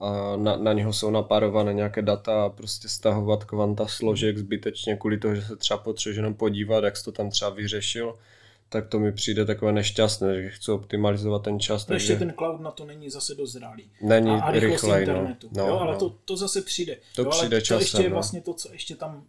a 0.00 0.36
na, 0.36 0.56
na 0.56 0.72
něho 0.72 0.92
jsou 0.92 1.10
napárované 1.10 1.74
nějaké 1.74 2.02
data 2.02 2.44
a 2.44 2.48
prostě 2.48 2.88
stahovat 2.88 3.44
kvanta 3.44 3.86
složek 3.86 4.38
zbytečně 4.38 4.96
kvůli 4.96 5.18
toho, 5.18 5.34
že 5.34 5.42
se 5.42 5.56
třeba 5.56 5.78
potřebuje 5.78 6.18
jenom 6.18 6.34
podívat, 6.34 6.84
jak 6.84 6.96
jsi 6.96 7.04
to 7.04 7.12
tam 7.12 7.30
třeba 7.30 7.50
vyřešil, 7.50 8.14
tak 8.72 8.88
to 8.88 8.98
mi 8.98 9.12
přijde 9.12 9.44
takové 9.44 9.72
nešťastné, 9.72 10.42
že 10.42 10.50
chci 10.50 10.70
optimalizovat 10.70 11.42
ten 11.42 11.60
čas. 11.60 11.86
No 11.86 11.94
takže... 11.94 12.12
ještě 12.12 12.24
ten 12.24 12.34
cloud 12.38 12.60
na 12.60 12.70
to 12.70 12.84
není 12.84 13.10
zase 13.10 13.34
dozrálý. 13.34 13.90
Není 14.02 14.30
a, 14.30 14.40
a 14.40 14.50
rychlej, 14.50 15.06
no. 15.06 15.12
internetu. 15.12 15.48
No, 15.56 15.66
jo, 15.66 15.78
ale 15.78 15.92
no. 15.92 15.98
to, 15.98 16.10
to 16.24 16.36
zase 16.36 16.62
přijde. 16.62 16.96
To 17.14 17.22
jo, 17.22 17.30
přijde 17.30 17.56
ale 17.56 17.62
časem, 17.62 17.78
to 17.78 17.82
ještě 17.82 18.02
je 18.02 18.08
no. 18.08 18.14
vlastně 18.14 18.40
to, 18.40 18.54
co 18.54 18.72
ještě 18.72 18.96
tam... 18.96 19.24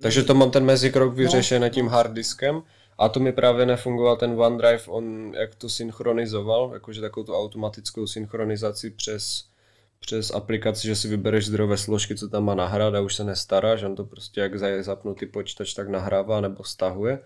Takže 0.00 0.22
to 0.22 0.34
mám 0.34 0.50
ten 0.50 0.64
mezikrok 0.64 1.14
vyřešený 1.14 1.62
no, 1.62 1.68
tím 1.68 1.88
hard 1.88 2.12
diskem 2.12 2.62
a 2.98 3.08
to 3.08 3.20
mi 3.20 3.32
právě 3.32 3.66
nefungoval 3.66 4.16
ten 4.16 4.40
OneDrive, 4.40 4.82
on 4.86 5.34
jak 5.34 5.54
to 5.54 5.68
synchronizoval, 5.68 6.70
jakože 6.74 7.00
takovou 7.00 7.26
tu 7.26 7.34
automatickou 7.34 8.06
synchronizaci 8.06 8.90
přes 8.90 9.44
přes 10.00 10.30
aplikaci, 10.30 10.86
že 10.86 10.96
si 10.96 11.08
vybereš 11.08 11.46
zdrojové 11.46 11.76
složky, 11.76 12.16
co 12.16 12.28
tam 12.28 12.44
má 12.44 12.54
nahrát 12.54 12.94
a 12.94 13.00
už 13.00 13.14
se 13.14 13.24
nestaráš, 13.24 13.82
on 13.82 13.96
to 13.96 14.04
prostě 14.04 14.40
jak 14.40 14.82
zapnutý 14.84 15.26
počítač 15.26 15.74
tak 15.74 15.88
nahrává 15.88 16.40
nebo 16.40 16.64
stahuje 16.64 17.18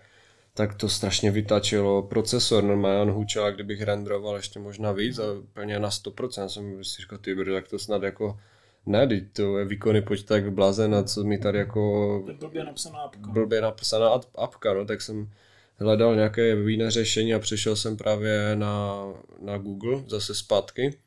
tak 0.53 0.75
to 0.75 0.89
strašně 0.89 1.31
vytačilo 1.31 2.03
procesor, 2.03 2.63
normálně 2.63 3.01
on 3.01 3.11
hučel, 3.11 3.51
kdybych 3.51 3.81
renderoval 3.81 4.35
ještě 4.35 4.59
možná 4.59 4.91
víc 4.91 5.19
a 5.19 5.33
úplně 5.33 5.79
na 5.79 5.89
100%, 5.89 6.47
jsem 6.47 6.83
si 6.83 7.01
říkal, 7.01 7.17
ty 7.17 7.35
tak 7.53 7.67
to 7.67 7.79
snad 7.79 8.03
jako 8.03 8.39
ne, 8.85 9.07
teď 9.07 9.23
to 9.33 9.57
je 9.57 9.65
výkony 9.65 10.01
počítač 10.01 10.43
blazen 10.43 10.95
a 10.95 11.03
co 11.03 11.23
mi 11.23 11.37
tady 11.37 11.57
jako... 11.57 12.23
Blbě 12.39 12.63
napsaná 12.63 12.99
apka. 12.99 13.31
Blbě 13.31 13.61
napsaná 13.61 14.09
apka, 14.35 14.73
no, 14.73 14.85
tak 14.85 15.01
jsem 15.01 15.29
hledal 15.77 16.15
nějaké 16.15 16.47
jiné 16.47 16.91
řešení 16.91 17.33
a 17.33 17.39
přišel 17.39 17.75
jsem 17.75 17.97
právě 17.97 18.55
na, 18.55 19.05
na 19.39 19.57
Google 19.57 20.03
zase 20.07 20.35
zpátky 20.35 20.97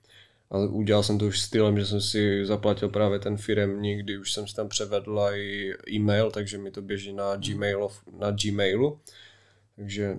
a 0.51 0.59
udělal 0.59 1.03
jsem 1.03 1.19
to 1.19 1.27
už 1.27 1.41
stylem, 1.41 1.79
že 1.79 1.87
jsem 1.87 2.01
si 2.01 2.47
zaplatil 2.47 2.89
právě 2.89 3.19
ten 3.19 3.37
firemní, 3.37 3.97
kdy 3.97 4.19
už 4.19 4.33
jsem 4.33 4.47
si 4.47 4.55
tam 4.55 4.69
převedl 4.69 5.21
i 5.35 5.73
e-mail, 5.91 6.31
takže 6.31 6.59
mi 6.59 6.71
to 6.71 6.83
běží 6.83 7.13
na, 7.13 7.37
Gmail, 7.37 7.89
na 8.19 8.31
Gmailu. 8.31 8.99
Takže 9.77 10.19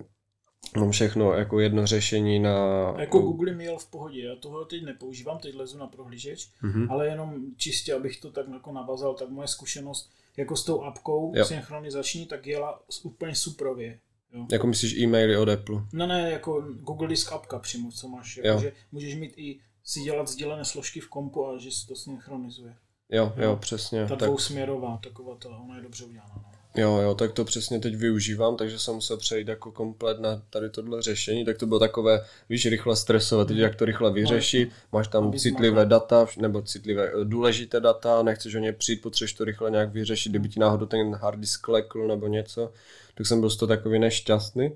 mám 0.77 0.91
všechno 0.91 1.33
jako 1.33 1.59
jedno 1.59 1.87
řešení 1.87 2.39
na... 2.39 2.55
Jako 2.99 3.19
Google 3.19 3.53
Mail 3.53 3.77
v 3.77 3.89
pohodě, 3.89 4.23
já 4.23 4.35
toho 4.35 4.65
teď 4.65 4.83
nepoužívám, 4.83 5.37
teď 5.37 5.55
lezu 5.55 5.77
na 5.77 5.87
prohlížeč, 5.87 6.49
mm-hmm. 6.63 6.91
ale 6.91 7.07
jenom 7.07 7.45
čistě, 7.57 7.93
abych 7.93 8.19
to 8.19 8.31
tak 8.31 8.45
jako 8.53 8.71
navazal, 8.71 9.13
tak 9.13 9.29
moje 9.29 9.47
zkušenost 9.47 10.11
jako 10.37 10.55
s 10.55 10.65
tou 10.65 10.83
apkou 10.83 11.33
jo. 11.35 11.45
synchronizační, 11.45 12.25
tak 12.25 12.47
jela 12.47 12.79
úplně 13.03 13.35
suprově. 13.35 13.99
Jo. 14.33 14.47
Jako 14.51 14.67
myslíš 14.67 14.97
e-maily 14.97 15.37
od 15.37 15.49
Apple? 15.49 15.81
No 15.93 16.07
ne, 16.07 16.31
jako 16.31 16.61
Google 16.61 17.07
Disk 17.07 17.31
apka 17.31 17.59
přímo, 17.59 17.91
co 17.91 18.07
máš, 18.07 18.37
jako, 18.37 18.61
že 18.61 18.73
můžeš 18.91 19.15
mít 19.15 19.33
i 19.37 19.59
si 19.83 19.99
dělat 19.99 20.27
sdílené 20.27 20.65
složky 20.65 20.99
v 20.99 21.09
kompu 21.09 21.47
a 21.47 21.57
že 21.57 21.71
se 21.71 21.87
to 21.87 21.95
synchronizuje. 21.95 22.75
Jo, 23.09 23.33
jo, 23.37 23.57
přesně. 23.61 24.05
Ta 24.05 24.15
tak... 24.15 24.29
dvousměrová, 24.29 24.99
taková 25.03 25.35
to, 25.35 25.49
ona 25.49 25.75
je 25.75 25.83
dobře 25.83 26.05
udělaná. 26.05 26.33
No. 26.35 26.51
Jo, 26.77 26.97
jo, 26.97 27.15
tak 27.15 27.31
to 27.31 27.45
přesně 27.45 27.79
teď 27.79 27.95
využívám, 27.95 28.57
takže 28.57 28.79
jsem 28.79 28.95
musel 28.95 29.17
přejít 29.17 29.47
jako 29.47 29.71
komplet 29.71 30.19
na 30.19 30.41
tady 30.49 30.69
tohle 30.69 31.01
řešení, 31.01 31.45
tak 31.45 31.57
to 31.57 31.65
bylo 31.65 31.79
takové, 31.79 32.25
víš, 32.49 32.65
rychle 32.65 32.95
stresovat, 32.95 33.47
teď 33.47 33.57
jak 33.57 33.75
to 33.75 33.85
rychle 33.85 34.13
vyřešit, 34.13 34.69
máš 34.91 35.07
tam 35.07 35.33
citlivé 35.33 35.85
data, 35.85 36.25
nebo 36.37 36.61
citlivé, 36.61 37.07
eh, 37.07 37.11
důležité 37.25 37.79
data, 37.79 38.23
nechceš 38.23 38.55
o 38.55 38.59
ně 38.59 38.73
přijít, 38.73 39.01
potřebuješ 39.01 39.33
to 39.33 39.43
rychle 39.43 39.71
nějak 39.71 39.93
vyřešit, 39.93 40.29
kdyby 40.29 40.49
ti 40.49 40.59
náhodou 40.59 40.85
ten 40.85 41.15
hard 41.15 41.39
disk 41.39 41.67
lekl 41.67 42.07
nebo 42.07 42.27
něco, 42.27 42.71
tak 43.15 43.27
jsem 43.27 43.39
byl 43.39 43.49
z 43.49 43.57
toho 43.57 43.67
takový 43.67 43.99
nešťastný, 43.99 44.71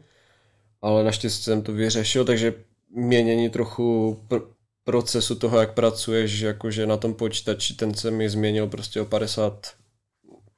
ale 0.81 1.03
naštěstí 1.03 1.43
jsem 1.43 1.61
to 1.61 1.73
vyřešil, 1.73 2.25
takže 2.25 2.53
měnění 2.89 3.49
trochu 3.49 4.19
pr- 4.29 4.47
procesu 4.83 5.35
toho, 5.35 5.59
jak 5.59 5.73
pracuješ, 5.73 6.39
jakože 6.39 6.87
na 6.87 6.97
tom 6.97 7.13
počítači, 7.13 7.75
ten 7.75 7.93
se 7.93 8.11
mi 8.11 8.29
změnil 8.29 8.67
prostě 8.67 9.01
o 9.01 9.05
50 9.05 9.67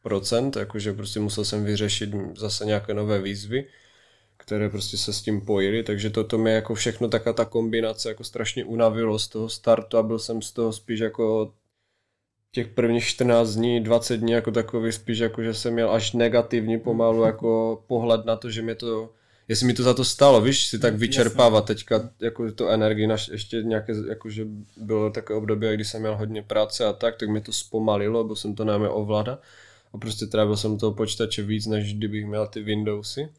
procent, 0.01 0.55
jakože 0.55 0.93
prostě 0.93 1.19
musel 1.19 1.45
jsem 1.45 1.63
vyřešit 1.63 2.09
zase 2.37 2.65
nějaké 2.65 2.93
nové 2.93 3.21
výzvy, 3.21 3.65
které 4.37 4.69
prostě 4.69 4.97
se 4.97 5.13
s 5.13 5.21
tím 5.21 5.41
pojily, 5.41 5.83
takže 5.83 6.09
to, 6.09 6.23
to 6.23 6.37
mi 6.37 6.53
jako 6.53 6.75
všechno 6.75 7.07
taká 7.07 7.33
ta 7.33 7.45
kombinace 7.45 8.09
jako 8.09 8.23
strašně 8.23 8.65
unavilo 8.65 9.19
z 9.19 9.27
toho 9.27 9.49
startu 9.49 9.97
a 9.97 10.03
byl 10.03 10.19
jsem 10.19 10.41
z 10.41 10.51
toho 10.51 10.73
spíš 10.73 10.99
jako 10.99 11.53
těch 12.51 12.67
prvních 12.67 13.05
14 13.05 13.49
dní, 13.49 13.83
20 13.83 14.17
dní 14.17 14.31
jako 14.31 14.51
takový 14.51 14.91
spíš 14.91 15.19
jako, 15.19 15.43
že 15.43 15.53
jsem 15.53 15.73
měl 15.73 15.91
až 15.91 16.13
negativní 16.13 16.79
pomalu 16.79 17.23
jako 17.23 17.83
pohled 17.87 18.25
na 18.25 18.35
to, 18.35 18.49
že 18.49 18.61
mě 18.61 18.75
to 18.75 19.09
jestli 19.47 19.67
mi 19.67 19.73
to 19.73 19.83
za 19.83 19.93
to 19.93 20.05
stalo, 20.05 20.41
víš, 20.41 20.67
si 20.67 20.79
tak 20.79 20.95
vyčerpávat 20.95 21.65
teďka 21.65 22.09
jako 22.19 22.51
to 22.51 22.69
energii, 22.69 23.07
naš, 23.07 23.27
ještě 23.27 23.63
nějaké, 23.63 23.93
jakože 24.09 24.45
bylo 24.77 25.09
takové 25.09 25.37
období, 25.37 25.67
kdy 25.73 25.85
jsem 25.85 26.01
měl 26.01 26.15
hodně 26.15 26.43
práce 26.43 26.85
a 26.85 26.93
tak, 26.93 27.15
tak 27.15 27.29
mi 27.29 27.41
to 27.41 27.53
zpomalilo, 27.53 28.23
bo 28.23 28.35
jsem 28.35 28.55
to 28.55 28.65
neměl 28.65 28.91
ovládat 28.93 29.41
a 29.93 29.97
prostě 29.97 30.25
trávil 30.25 30.57
jsem 30.57 30.77
toho 30.77 30.91
počítače 30.91 31.43
víc, 31.43 31.67
než 31.67 31.93
kdybych 31.93 32.25
měl 32.25 32.47
ty 32.47 32.63
Windowsy. 32.63 33.29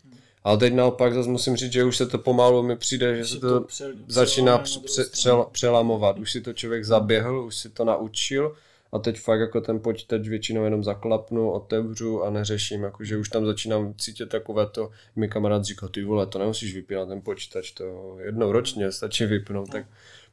Ale 0.44 0.58
teď 0.58 0.74
naopak 0.74 1.14
zase 1.14 1.28
musím 1.28 1.56
říct, 1.56 1.72
že 1.72 1.84
už 1.84 1.96
se 1.96 2.06
to 2.06 2.18
pomalu 2.18 2.62
mi 2.62 2.76
přijde, 2.76 3.16
že 3.16 3.24
se 3.24 3.40
to, 3.40 3.60
to 3.60 3.66
začíná 4.08 4.58
pře, 4.58 4.80
pře, 4.80 5.32
přelamovat. 5.52 6.18
Už 6.18 6.32
si 6.32 6.40
to 6.40 6.52
člověk 6.52 6.84
zaběhl, 6.84 7.44
už 7.44 7.56
si 7.56 7.68
to 7.68 7.84
naučil 7.84 8.56
a 8.92 8.98
teď 8.98 9.20
fakt 9.20 9.40
jako 9.40 9.60
ten 9.60 9.80
počítač 9.80 10.28
většinou 10.28 10.64
jenom 10.64 10.84
zaklapnu, 10.84 11.50
otevřu 11.50 12.22
a 12.22 12.30
neřeším, 12.30 12.82
jakože 12.82 13.16
už 13.16 13.28
tam 13.28 13.46
začínám 13.46 13.94
cítit 13.98 14.28
takové 14.28 14.66
to, 14.66 14.90
mi 15.16 15.28
kamarád 15.28 15.64
říká, 15.64 15.88
ty 15.88 16.04
vole, 16.04 16.26
to 16.26 16.38
nemusíš 16.38 16.74
vypínat 16.74 17.08
ten 17.08 17.20
počítač, 17.20 17.70
to 17.70 18.16
jednou 18.24 18.52
ročně 18.52 18.92
stačí 18.92 19.26
vypnout, 19.26 19.70
tak, 19.70 19.86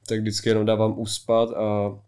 tak 0.07 0.19
vždycky 0.19 0.49
jenom 0.49 0.65
dávám 0.65 0.99
uspat 0.99 1.49
a 1.49 1.99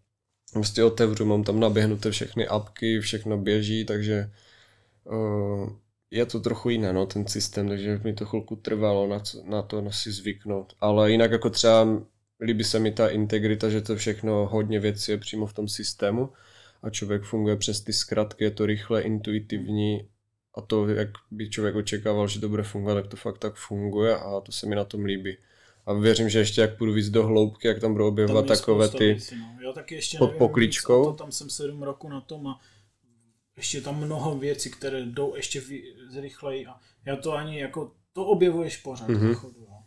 prostě 0.54 0.84
otevřu, 0.84 1.26
mám 1.26 1.44
tam 1.44 1.60
naběhnuté 1.60 2.12
všechny 2.12 2.48
apky, 2.48 3.00
všechno 3.00 3.38
běží, 3.38 3.86
takže 3.86 4.32
uh, 5.04 5.70
je 6.12 6.26
to 6.26 6.40
trochu 6.40 6.70
jiné, 6.70 6.94
no, 6.94 7.06
ten 7.06 7.28
systém, 7.28 7.68
takže 7.68 8.02
mi 8.04 8.14
to 8.14 8.26
chvilku 8.26 8.56
trvalo 8.56 9.08
na, 9.08 9.24
na 9.44 9.62
to 9.62 9.82
na 9.82 9.92
si 9.92 10.12
zvyknout. 10.12 10.74
Ale 10.80 11.12
jinak 11.12 11.32
jako 11.32 11.50
třeba 11.50 11.88
líbí 12.42 12.64
se 12.64 12.80
mi 12.80 12.92
ta 12.92 13.08
integrita, 13.08 13.70
že 13.70 13.82
to 13.82 13.96
všechno 13.96 14.48
hodně 14.48 14.80
věcí 14.80 15.12
je 15.12 15.18
přímo 15.18 15.46
v 15.46 15.54
tom 15.54 15.68
systému 15.68 16.30
a 16.84 16.90
člověk 16.90 17.24
funguje 17.24 17.56
přes 17.56 17.82
ty 17.82 17.94
zkratky, 17.94 18.44
je 18.44 18.52
to 18.52 18.66
rychle, 18.66 19.02
intuitivní 19.02 20.10
a 20.56 20.62
to, 20.62 20.88
jak 20.88 21.10
by 21.32 21.50
člověk 21.50 21.76
očekával, 21.76 22.28
že 22.28 22.40
to 22.40 22.50
bude 22.50 22.64
fungovat, 22.64 22.96
tak 22.96 23.08
to 23.08 23.18
fakt 23.18 23.38
tak 23.38 23.56
funguje 23.56 24.18
a 24.18 24.40
to 24.40 24.52
se 24.52 24.66
mi 24.68 24.76
na 24.76 24.86
tom 24.86 25.06
líbí. 25.06 25.38
A 25.86 25.94
věřím, 25.94 26.30
že 26.30 26.40
ještě 26.40 26.62
jak 26.62 26.78
půjdu 26.78 26.94
víc 26.94 27.10
do 27.10 27.28
hloubky, 27.28 27.68
jak 27.68 27.80
tam 27.80 27.92
budou 27.92 28.08
objevovat 28.08 28.46
takové 28.46 28.90
ty 28.90 29.06
věcí, 29.06 29.36
no. 29.36 29.58
Já 29.64 29.74
taky 29.74 29.96
ještě 29.96 30.18
pod 30.18 30.32
pokličkou. 30.32 31.06
To, 31.06 31.14
tam 31.14 31.32
jsem 31.32 31.50
sedm 31.50 31.84
roku 31.84 32.10
na 32.10 32.22
tom 32.22 32.48
a 32.48 32.62
ještě 33.58 33.82
tam 33.82 34.06
mnoho 34.06 34.38
věcí, 34.38 34.72
které 34.72 35.06
jdou 35.06 35.36
ještě 35.36 35.64
zrychleji 36.10 36.68
a 36.68 36.80
já 37.06 37.16
to 37.16 37.34
ani 37.34 37.60
jako, 37.60 37.92
to 38.14 38.26
objevuješ 38.26 38.78
pořád 38.78 39.10
mm-hmm. 39.10 39.34
chodu, 39.34 39.68
no. 39.70 39.86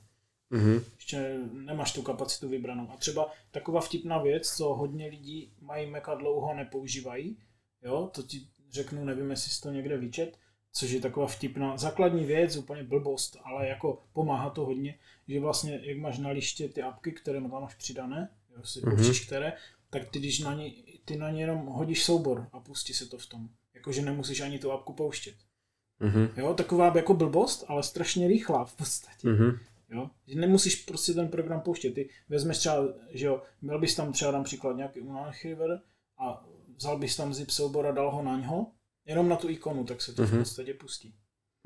mm-hmm. 0.59 0.83
Ještě 0.97 1.39
nemáš 1.53 1.93
tu 1.93 2.03
kapacitu 2.03 2.49
vybranou. 2.49 2.91
A 2.93 2.97
třeba 2.97 3.33
taková 3.51 3.81
vtipná 3.81 4.19
věc, 4.19 4.57
co 4.57 4.75
hodně 4.75 5.07
lidí 5.07 5.53
mají 5.61 5.91
Maca 5.91 6.15
dlouho 6.15 6.55
nepoužívají, 6.55 7.39
jo, 7.83 8.11
to 8.15 8.23
ti 8.23 8.41
řeknu, 8.71 9.05
nevím, 9.05 9.31
jestli 9.31 9.51
jsi 9.51 9.61
to 9.61 9.71
někde 9.71 9.97
vyčet, 9.97 10.39
což 10.77 10.91
je 10.91 11.01
taková 11.01 11.27
vtipná, 11.27 11.77
základní 11.77 12.25
věc, 12.25 12.57
úplně 12.57 12.83
blbost, 12.83 13.37
ale 13.45 13.69
jako 13.69 14.03
pomáhá 14.13 14.51
to 14.51 14.65
hodně, 14.65 14.99
že 15.29 15.41
vlastně, 15.41 15.81
jak 15.83 15.99
máš 15.99 16.19
na 16.19 16.31
liště 16.31 16.69
ty 16.69 16.83
apky, 16.83 17.13
které 17.13 17.41
tam 17.41 17.51
máš 17.51 17.75
přidané, 17.75 18.29
jo, 18.57 18.63
si 18.65 18.81
mm-hmm. 18.81 18.93
určíš 18.93 19.27
které, 19.27 19.53
tak 19.91 20.09
ty, 20.09 20.19
když 20.19 20.39
na 20.39 20.55
ně, 20.55 20.71
ty 21.05 21.17
na 21.17 21.31
ně 21.31 21.43
jenom 21.43 21.67
hodíš 21.67 22.05
soubor 22.05 22.49
a 22.53 22.61
pustí 22.61 22.95
se 22.95 23.07
to 23.07 23.19
v 23.19 23.27
tom. 23.27 23.49
Jakože 23.75 24.03
nemusíš 24.03 24.41
ani 24.41 24.59
tu 24.59 24.73
apku 24.73 24.93
pouštět. 24.93 25.35
Mm-hmm. 26.01 26.31
Jo, 26.37 26.55
taková 26.55 26.93
jako 26.97 27.15
blbost, 27.15 27.65
ale 27.69 27.83
strašně 27.83 28.29
rychlá 28.29 28.65
v 28.65 28.77
podstatě. 28.77 29.29
Mm-hmm. 29.29 29.59
Jo? 29.91 30.11
Že 30.27 30.39
nemusíš 30.39 30.77
prostě 30.77 31.13
ten 31.13 31.29
program 31.29 31.61
pouštět. 31.61 31.91
Ty 31.91 32.09
vezmeš 32.29 32.59
třeba, 32.59 32.85
že 33.11 33.27
jo, 33.27 33.43
měl 33.63 33.79
bys 33.79 33.95
tam 33.95 34.13
třeba 34.13 34.33
například 34.33 34.77
nějaký 34.77 35.01
unarchiver 35.01 35.81
a 36.19 36.47
vzal 36.77 36.99
bys 36.99 37.17
tam 37.17 37.35
zip 37.35 37.51
soubor 37.51 37.87
a 37.87 37.93
dal 37.93 38.11
ho 38.11 38.23
na 38.23 38.41
něho 38.41 38.67
jenom 39.07 39.29
na 39.29 39.37
tu 39.37 39.49
ikonu, 39.49 39.85
tak 39.85 40.03
se 40.03 40.15
to 40.15 40.23
mm-hmm. 40.23 40.27
v 40.27 40.31
mhm. 40.31 40.39
podstatě 40.39 40.75
pustí. 40.75 41.15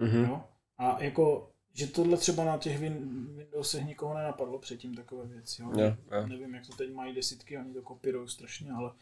Mm-hmm. 0.01 0.29
Jo? 0.29 0.45
A 0.79 1.03
jako, 1.03 1.53
že 1.73 1.87
tohle 1.87 2.17
třeba 2.17 2.45
na 2.45 2.59
těch 2.59 2.79
Windowsech 2.79 3.85
nikoho 3.85 4.15
nenapadlo 4.15 4.59
předtím 4.59 4.95
takové 4.95 5.27
věci. 5.27 5.63
Jo? 5.63 5.73
Yeah, 5.77 5.99
yeah. 6.11 6.27
Nevím, 6.27 6.55
jak 6.55 6.67
to 6.67 6.77
teď 6.77 6.95
mají 6.95 7.15
desítky, 7.15 7.59
oni 7.59 7.75
to 7.75 7.83
kopírují 7.83 8.29
strašně, 8.29 8.73
ale 8.73 8.93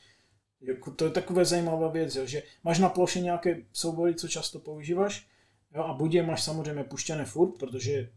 jako 0.60 0.90
to 0.90 1.04
je 1.04 1.10
takové 1.10 1.44
zajímavá 1.44 1.88
věc, 1.88 2.16
jo? 2.16 2.26
že 2.26 2.42
máš 2.64 2.78
na 2.78 2.88
ploše 2.88 3.20
nějaké 3.20 3.62
soubory, 3.72 4.14
co 4.14 4.28
často 4.28 4.58
používáš, 4.58 5.28
jo? 5.74 5.82
a 5.82 5.94
buď 5.94 6.14
je 6.14 6.22
máš 6.22 6.42
samozřejmě 6.42 6.84
puštěné 6.84 7.24
furt, 7.24 7.58
protože 7.58 8.10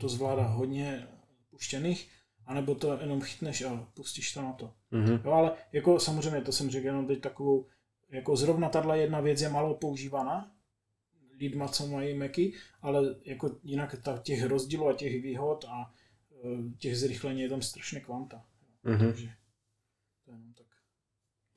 to 0.00 0.08
zvládá 0.08 0.46
hodně 0.46 1.08
puštěných, 1.50 2.08
anebo 2.46 2.74
to 2.74 2.98
jenom 3.00 3.20
chytneš 3.20 3.62
a 3.62 3.88
pustíš 3.94 4.32
to 4.32 4.42
na 4.42 4.52
to. 4.52 4.72
Mm-hmm. 4.92 5.20
Jo, 5.24 5.32
ale 5.32 5.52
jako 5.72 6.00
samozřejmě, 6.00 6.40
to 6.40 6.52
jsem 6.52 6.70
řekl 6.70 6.86
jenom 6.86 7.06
teď 7.06 7.20
takovou 7.20 7.66
jako 8.14 8.36
zrovna 8.36 8.68
tahle 8.68 8.98
jedna 8.98 9.20
věc 9.20 9.40
je 9.40 9.48
málo 9.48 9.74
používaná 9.74 10.50
lidma, 11.40 11.68
co 11.68 11.86
mají 11.86 12.14
Macy, 12.14 12.52
ale 12.82 13.14
jako 13.24 13.50
jinak 13.62 13.96
ta, 14.02 14.18
těch 14.18 14.44
rozdílů 14.44 14.88
a 14.88 14.92
těch 14.92 15.22
výhod 15.22 15.64
a 15.68 15.94
e, 16.32 16.78
těch 16.78 16.98
zrychlení 16.98 17.40
je 17.40 17.48
tam 17.48 17.62
strašně 17.62 18.00
kvanta. 18.00 18.44
Mm-hmm. 18.84 18.98
Takže 18.98 19.28
to 20.24 20.30
je 20.30 20.38
tak. 20.54 20.66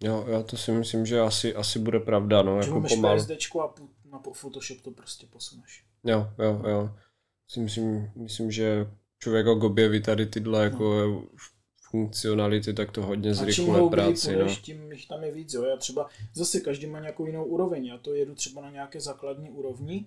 Jo, 0.03 0.25
já 0.27 0.43
to 0.43 0.57
si 0.57 0.71
myslím, 0.71 1.05
že 1.05 1.19
asi, 1.19 1.55
asi 1.55 1.79
bude 1.79 1.99
pravda, 1.99 2.41
no, 2.41 2.61
že 2.61 2.69
jako 2.69 2.81
pomalu. 2.89 3.19
PSDčku 3.19 3.61
a 3.61 3.75
na 4.05 4.19
Photoshop 4.19 4.81
to 4.81 4.91
prostě 4.91 5.27
posuneš. 5.27 5.85
Jo, 6.03 6.29
jo, 6.39 6.61
jo. 6.69 6.95
Si 7.47 7.59
myslím, 7.59 8.11
myslím, 8.15 8.51
že 8.51 8.91
člověk 9.19 9.47
objeví 9.47 10.01
tady 10.01 10.25
tyhle 10.25 10.63
jako 10.63 11.07
no 11.07 11.27
funkcionality, 11.91 12.73
tak 12.73 12.91
to 12.91 13.01
hodně 13.01 13.33
zrychluje 13.33 13.89
práci. 13.89 14.33
Půjdeš, 14.33 14.57
no. 14.57 14.63
tím 14.63 14.91
jich 14.91 15.07
tam 15.07 15.23
je 15.23 15.31
víc. 15.31 15.53
Jo. 15.53 15.63
Já 15.63 15.77
třeba 15.77 16.09
zase 16.33 16.59
každý 16.59 16.87
má 16.87 16.99
nějakou 16.99 17.25
jinou 17.25 17.45
úroveň. 17.45 17.85
Já 17.85 17.97
to 17.97 18.13
jedu 18.13 18.35
třeba 18.35 18.61
na 18.61 18.69
nějaké 18.69 18.99
základní 18.99 19.49
úrovni 19.49 20.05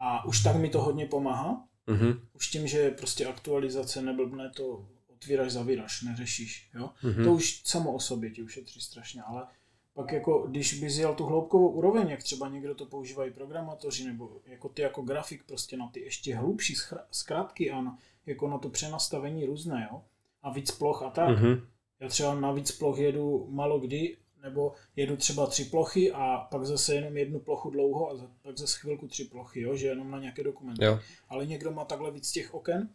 a 0.00 0.24
už 0.24 0.42
tak 0.42 0.56
mi 0.56 0.68
to 0.68 0.82
hodně 0.82 1.06
pomáhá. 1.06 1.64
Mm-hmm. 1.88 2.20
Už 2.34 2.48
tím, 2.48 2.66
že 2.66 2.90
prostě 2.90 3.26
aktualizace 3.26 4.02
neblbne, 4.02 4.50
to 4.56 4.86
otvíráš, 5.12 5.52
zavíráš, 5.52 6.02
neřešíš. 6.02 6.70
Jo? 6.74 6.90
Mm-hmm. 7.02 7.24
To 7.24 7.32
už 7.32 7.62
samo 7.64 7.92
o 7.92 8.00
sobě 8.00 8.30
ti 8.30 8.42
ušetří 8.42 8.80
strašně, 8.80 9.22
ale 9.22 9.46
pak 9.94 10.12
jako, 10.12 10.46
když 10.50 10.80
bys 10.80 10.98
jel 10.98 11.14
tu 11.14 11.24
hloubkovou 11.24 11.68
úroveň, 11.68 12.08
jak 12.08 12.22
třeba 12.22 12.48
někdo 12.48 12.74
to 12.74 12.86
používají 12.86 13.32
programatoři, 13.32 14.04
nebo 14.04 14.40
jako 14.46 14.68
ty 14.68 14.82
jako 14.82 15.02
grafik 15.02 15.44
prostě 15.46 15.76
na 15.76 15.88
ty 15.88 16.00
ještě 16.00 16.36
hlubší 16.36 16.74
zkrátky 17.10 17.70
a 17.70 17.80
na, 17.80 17.98
jako 18.26 18.48
na 18.48 18.58
to 18.58 18.68
přenastavení 18.68 19.44
různé, 19.44 19.88
jo, 19.92 20.02
a 20.44 20.50
víc 20.50 20.70
ploch 20.70 21.02
a 21.02 21.10
tak. 21.10 21.38
Mm-hmm. 21.38 21.60
Já 22.00 22.08
třeba 22.08 22.34
na 22.34 22.52
víc 22.52 22.70
ploch 22.70 22.98
jedu 22.98 23.46
malo 23.50 23.80
kdy, 23.80 24.16
nebo 24.42 24.72
jedu 24.96 25.16
třeba 25.16 25.46
tři 25.46 25.64
plochy 25.64 26.12
a 26.12 26.46
pak 26.50 26.64
zase 26.64 26.94
jenom 26.94 27.16
jednu 27.16 27.40
plochu 27.40 27.70
dlouho 27.70 28.10
a 28.10 28.30
pak 28.42 28.58
zase 28.58 28.78
chvilku 28.80 29.08
tři 29.08 29.24
plochy, 29.24 29.60
jo, 29.60 29.76
že 29.76 29.86
jenom 29.86 30.10
na 30.10 30.18
nějaké 30.18 30.44
dokumenty. 30.44 30.84
Jo. 30.84 31.00
Ale 31.28 31.46
někdo 31.46 31.72
má 31.72 31.84
takhle 31.84 32.10
víc 32.10 32.32
těch 32.32 32.54
oken, 32.54 32.88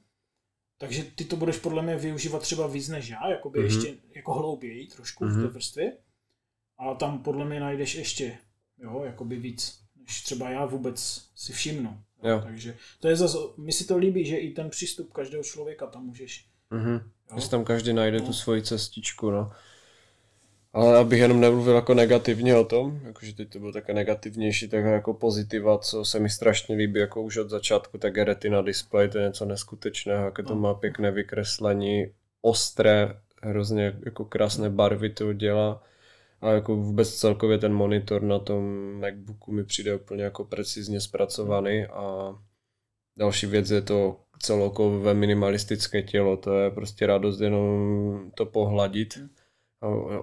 takže 0.78 1.04
ty 1.04 1.26
to 1.26 1.36
budeš 1.36 1.58
podle 1.58 1.82
mě 1.82 1.96
využívat 1.96 2.42
třeba 2.42 2.68
víc 2.68 2.90
než 2.90 3.10
já, 3.10 3.30
jakoby 3.30 3.60
mm-hmm. 3.60 3.64
ještě 3.64 3.96
jako 4.16 4.34
hlouběji 4.34 4.88
trošku 4.88 5.24
mm-hmm. 5.24 5.32
v 5.32 5.36
té 5.36 5.44
mhm. 5.44 5.54
vrstvě. 5.54 5.98
A 6.78 6.94
tam 6.94 7.24
podle 7.24 7.46
mě 7.46 7.60
najdeš 7.60 7.96
ještě, 7.96 8.38
jo, 8.78 9.02
jakoby 9.06 9.36
víc, 9.36 9.80
než 9.96 10.22
třeba 10.22 10.50
já 10.50 10.66
vůbec 10.66 11.30
si 11.36 11.54
všimnu. 11.54 11.98
Jo. 12.24 12.42
Takže 12.44 12.78
to 13.00 13.08
je 13.08 13.16
zase, 13.16 13.38
mi 13.58 13.72
si 13.72 13.86
to 13.88 13.98
líbí, 13.98 14.26
že 14.26 14.38
i 14.38 14.52
ten 14.52 14.70
přístup 14.70 15.14
každého 15.14 15.44
člověka 15.44 15.88
tam 15.88 16.06
můžeš. 16.06 16.50
Mm-hmm. 16.72 17.02
Že 17.38 17.50
tam 17.50 17.64
každý 17.64 17.94
najde 17.94 18.20
no. 18.20 18.26
tu 18.26 18.34
svoji 18.34 18.62
cestičku, 18.62 19.32
no. 19.32 19.52
Ale 20.74 20.98
abych 20.98 21.20
jenom 21.20 21.40
nemluvil 21.40 21.76
jako 21.76 21.94
negativně 21.94 22.56
o 22.56 22.64
tom, 22.64 23.00
jakože 23.04 23.36
teď 23.36 23.50
to 23.50 23.60
bylo 23.60 23.72
také 23.72 23.94
negativnější, 23.94 24.68
tak 24.68 24.86
jako 24.86 25.14
pozitiva, 25.14 25.78
co 25.78 26.06
se 26.06 26.20
mi 26.20 26.30
strašně 26.30 26.76
líbí, 26.76 27.00
jako 27.00 27.22
už 27.22 27.38
od 27.38 27.50
začátku, 27.50 27.98
tak 27.98 28.16
je 28.16 28.24
retina 28.24 28.62
display, 28.62 29.10
to 29.10 29.18
je 29.18 29.28
něco 29.28 29.46
neskutečného, 29.46 30.26
jaké 30.26 30.44
to 30.44 30.56
no. 30.56 30.62
má 30.62 30.74
pěkné 30.74 31.12
vykreslení, 31.12 32.12
ostré, 32.42 33.20
hrozně 33.42 34.00
jako 34.06 34.26
krásné 34.26 34.70
barvy 34.70 35.10
to 35.10 35.34
dělá 35.34 35.84
a 36.42 36.52
jako 36.52 36.76
vůbec 36.76 37.16
celkově 37.16 37.58
ten 37.58 37.74
monitor 37.74 38.22
na 38.22 38.40
tom 38.40 38.94
Macbooku 39.00 39.52
mi 39.52 39.64
přijde 39.64 39.96
úplně 39.96 40.24
jako 40.24 40.46
precizně 40.46 41.02
zpracovaný 41.02 41.86
a 41.86 42.36
další 43.18 43.48
věc 43.48 43.70
je 43.70 43.82
to 43.82 44.20
celokové 44.40 45.14
minimalistické 45.14 46.02
tělo, 46.02 46.38
to 46.38 46.60
je 46.60 46.72
prostě 46.72 47.08
radost 47.08 47.40
jenom 47.40 48.32
to 48.36 48.46
pohladit 48.46 49.18
hmm 49.18 49.30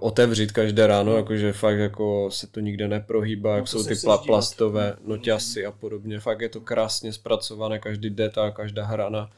otevřít 0.01 0.53
každé 0.53 0.87
ráno, 0.87 1.11
no. 1.11 1.17
jakože 1.17 1.53
fakt 1.53 1.79
jako 1.79 2.31
se 2.31 2.47
to 2.47 2.61
nikde 2.61 2.89
neprohýbá, 2.89 3.51
no, 3.51 3.57
jak 3.57 3.69
jsou 3.69 3.85
ty 3.85 3.95
pla- 3.95 4.27
plastové 4.27 4.97
noťasy 5.05 5.67
a 5.67 5.73
podobně. 5.73 6.21
Fakt 6.21 6.41
je 6.41 6.49
to 6.49 6.61
krásně 6.61 7.13
zpracované, 7.13 7.79
každý 7.79 8.11
detail, 8.11 8.53
každá 8.53 8.85
hrana 8.85 9.31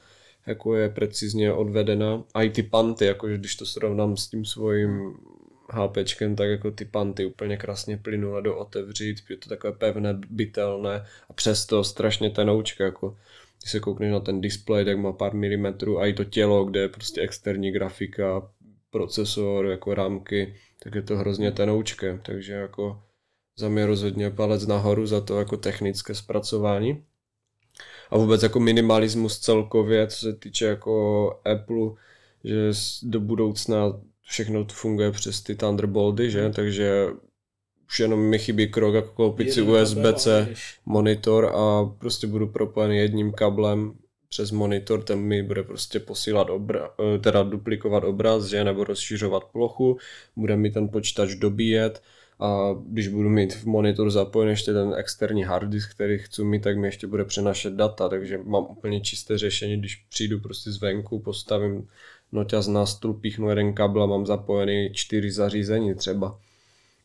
jako 0.46 0.74
je 0.74 0.88
precizně 0.88 1.52
odvedena. 1.52 2.22
A 2.34 2.42
i 2.42 2.50
ty 2.50 2.62
panty, 2.62 3.04
jakože 3.04 3.38
když 3.38 3.56
to 3.56 3.66
srovnám 3.66 4.16
s 4.16 4.28
tím 4.28 4.44
svým 4.44 5.14
HPčkem, 5.70 6.36
tak 6.36 6.48
jako 6.48 6.70
ty 6.70 6.84
panty 6.84 7.26
úplně 7.26 7.56
krásně 7.56 7.96
plynule 7.96 8.42
do 8.42 8.56
otevřít, 8.56 9.18
je 9.30 9.36
to 9.36 9.48
takové 9.48 9.72
pevné, 9.72 10.18
bytelné 10.30 11.04
a 11.30 11.32
přesto 11.32 11.84
strašně 11.84 12.30
tenoučka, 12.30 12.84
jako 12.84 13.16
když 13.58 13.70
se 13.70 13.80
koukneš 13.80 14.12
na 14.12 14.20
ten 14.20 14.40
displej, 14.40 14.84
tak 14.84 14.98
má 14.98 15.12
pár 15.12 15.34
milimetrů 15.34 15.98
a 15.98 16.06
i 16.06 16.12
to 16.12 16.24
tělo, 16.24 16.64
kde 16.64 16.80
je 16.80 16.88
prostě 16.88 17.20
externí 17.20 17.72
grafika, 17.72 18.50
procesor, 18.90 19.66
jako 19.66 19.94
rámky, 19.94 20.54
tak 20.82 20.94
je 20.94 21.02
to 21.02 21.16
hrozně 21.16 21.52
tenoučké, 21.52 22.20
takže 22.24 22.52
jako 22.52 23.02
za 23.58 23.68
mě 23.68 23.86
rozhodně 23.86 24.30
palec 24.30 24.66
nahoru 24.66 25.06
za 25.06 25.20
to 25.20 25.38
jako 25.38 25.56
technické 25.56 26.14
zpracování. 26.14 27.04
A 28.10 28.18
vůbec 28.18 28.42
jako 28.42 28.60
minimalismus 28.60 29.38
celkově, 29.38 30.06
co 30.06 30.16
se 30.16 30.32
týče 30.32 30.64
jako 30.64 31.30
Apple, 31.44 31.90
že 32.44 32.70
do 33.02 33.20
budoucna 33.20 34.00
všechno 34.22 34.66
funguje 34.72 35.12
přes 35.12 35.42
ty 35.42 35.54
Thunderbolty, 35.54 36.30
že? 36.30 36.50
Takže 36.50 37.06
už 37.88 38.00
jenom 38.00 38.20
mi 38.20 38.38
chybí 38.38 38.68
krok 38.68 38.94
jako 38.94 39.08
koupit 39.08 39.52
si 39.52 39.62
USB-C 39.62 40.48
monitor 40.86 41.52
a 41.54 41.84
prostě 41.98 42.26
budu 42.26 42.46
propojený 42.46 42.98
jedním 42.98 43.32
kablem 43.32 43.92
přes 44.28 44.50
monitor, 44.50 45.02
ten 45.02 45.18
mi 45.18 45.42
bude 45.42 45.62
prostě 45.62 46.00
posílat 46.00 46.50
obra, 46.50 46.90
eh, 47.14 47.18
teda 47.18 47.42
duplikovat 47.42 48.04
obraz, 48.04 48.44
že, 48.44 48.64
nebo 48.64 48.84
rozšiřovat 48.84 49.44
plochu, 49.44 49.98
bude 50.36 50.56
mi 50.56 50.70
ten 50.70 50.88
počítač 50.88 51.34
dobíjet 51.34 52.02
a 52.40 52.74
když 52.86 53.08
budu 53.08 53.28
mít 53.28 53.54
v 53.54 53.64
monitor 53.64 54.10
zapojen 54.10 54.50
ještě 54.50 54.72
ten 54.72 54.94
externí 54.96 55.42
hard 55.42 55.68
disk, 55.70 55.90
který 55.94 56.18
chci 56.18 56.44
mít, 56.44 56.62
tak 56.62 56.78
mi 56.78 56.86
ještě 56.86 57.06
bude 57.06 57.24
přenašet 57.24 57.72
data, 57.72 58.08
takže 58.08 58.38
mám 58.44 58.66
úplně 58.70 59.00
čisté 59.00 59.38
řešení, 59.38 59.76
když 59.76 59.96
přijdu 59.96 60.40
prostě 60.40 60.70
zvenku, 60.70 61.18
postavím 61.20 61.88
noťaz 62.32 62.66
na 62.66 62.86
stůl, 62.86 63.14
píchnu 63.14 63.48
jeden 63.48 63.72
kabel 63.72 64.02
a 64.02 64.06
mám 64.06 64.26
zapojený 64.26 64.90
čtyři 64.92 65.30
zařízení 65.30 65.94
třeba. 65.94 66.38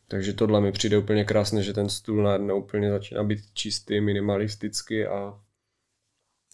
Takže 0.08 0.32
tohle 0.32 0.60
mi 0.60 0.72
přijde 0.72 0.98
úplně 0.98 1.24
krásné, 1.24 1.62
že 1.62 1.72
ten 1.72 1.88
stůl 1.88 2.22
najednou 2.22 2.58
úplně 2.58 2.90
začíná 2.90 3.24
být 3.24 3.40
čistý, 3.54 4.00
minimalistický 4.00 5.04
a 5.04 5.40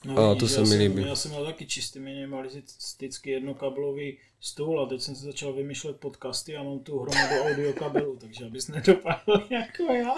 No, 0.05 0.31
a 0.31 0.35
to 0.35 0.49
se 0.49 0.63
mi 0.65 0.75
líbí. 0.75 1.03
Já 1.03 1.17
jsem 1.17 1.31
měl 1.31 1.45
taky 1.45 1.67
čistý 1.67 2.01
minimalistický 2.01 3.31
jednokablový 3.31 4.19
stůl 4.41 4.83
a 4.83 4.89
teď 4.89 5.01
jsem 5.01 5.15
se 5.15 5.25
začal 5.25 5.53
vymýšlet 5.53 5.97
podcasty 5.97 6.57
a 6.57 6.63
mám 6.63 6.79
tu 6.79 6.99
hromadu 6.99 7.35
audio 7.43 7.73
kabelů, 7.73 8.17
takže 8.17 8.45
abys 8.45 8.69
nedopadl 8.69 9.47
jako 9.51 9.83
já. 9.83 10.15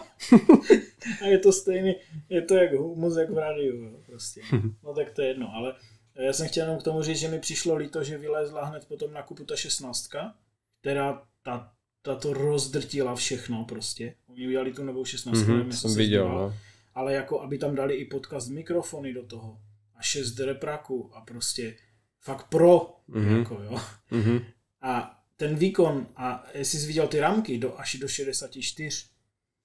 a 1.23 1.27
je 1.27 1.38
to 1.38 1.53
stejný, 1.53 1.95
je 2.29 2.42
to 2.42 2.55
jak 2.55 2.73
humus 2.73 3.16
jak 3.16 3.31
v 3.31 3.38
rádiu, 3.38 4.03
prostě. 4.07 4.40
No 4.83 4.95
tak 4.95 5.11
to 5.11 5.23
je 5.23 5.29
jedno, 5.29 5.55
ale 5.55 5.75
já 6.14 6.33
jsem 6.33 6.49
chtěl 6.49 6.64
jenom 6.66 6.81
k 6.81 6.85
tomu 6.85 7.03
říct, 7.03 7.18
že 7.18 7.29
mi 7.29 7.38
přišlo 7.38 7.77
líto, 7.77 8.05
že 8.05 8.18
vylezla 8.18 8.64
hned 8.64 8.88
potom 8.88 9.12
na 9.12 9.23
kupu 9.23 9.45
ta 9.45 9.57
šestnáctka, 9.57 10.35
která 10.81 11.23
ta, 11.42 11.73
ta 12.02 12.14
to 12.14 12.32
rozdrtila 12.32 13.14
všechno 13.14 13.64
prostě. 13.64 14.14
Oni 14.26 14.46
udělali 14.46 14.72
tu 14.72 14.84
novou 14.84 15.04
šestnáctku, 15.04 15.50
mm-hmm, 15.50 15.70
jsem 15.70 15.94
viděl, 15.94 16.28
no. 16.28 16.54
ale 16.94 17.14
jako 17.14 17.40
aby 17.40 17.58
tam 17.58 17.74
dali 17.74 17.94
i 17.94 18.04
podcast 18.04 18.50
mikrofony 18.50 19.12
do 19.14 19.26
toho 19.26 19.60
6 20.02 20.38
repraků 20.38 21.10
a 21.14 21.20
prostě 21.20 21.76
fakt 22.20 22.46
pro, 22.48 22.96
mm-hmm. 23.08 23.38
jako 23.38 23.62
jo. 23.62 23.80
Mm-hmm. 24.10 24.44
A 24.82 25.18
ten 25.36 25.56
výkon, 25.56 26.06
a 26.16 26.46
jestli 26.54 26.78
jsi 26.78 26.86
viděl 26.86 27.08
ty 27.08 27.20
ramky 27.20 27.58
do, 27.58 27.78
až 27.78 27.94
do 27.94 28.08
64 28.08 29.04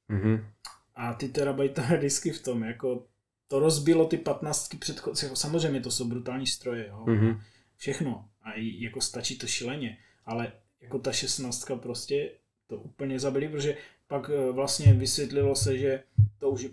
mm-hmm. 0.09 0.45
a 0.95 1.13
ty 1.13 1.29
terabajtové 1.29 1.97
disky 2.01 2.31
v 2.31 2.43
tom, 2.43 2.63
jako 2.63 3.05
to 3.47 3.59
rozbilo 3.59 4.05
ty 4.05 4.17
15 4.17 4.75
předchozí, 4.79 5.25
jako 5.25 5.35
samozřejmě 5.35 5.81
to 5.81 5.91
jsou 5.91 6.05
brutální 6.05 6.47
stroje, 6.47 6.87
jo. 6.87 7.03
Mm-hmm. 7.07 7.41
Všechno. 7.75 8.29
A 8.41 8.51
i, 8.51 8.83
jako 8.83 9.01
stačí 9.01 9.37
to 9.37 9.47
šileně, 9.47 9.97
ale 10.25 10.51
jako 10.81 10.99
ta 10.99 11.11
16 11.11 11.71
prostě 11.75 12.31
to 12.67 12.77
úplně 12.77 13.19
zabili, 13.19 13.49
protože 13.49 13.77
pak 14.07 14.29
eh, 14.33 14.51
vlastně 14.51 14.93
vysvětlilo 14.93 15.55
se, 15.55 15.77
že 15.77 16.03
to 16.37 16.49
už 16.49 16.67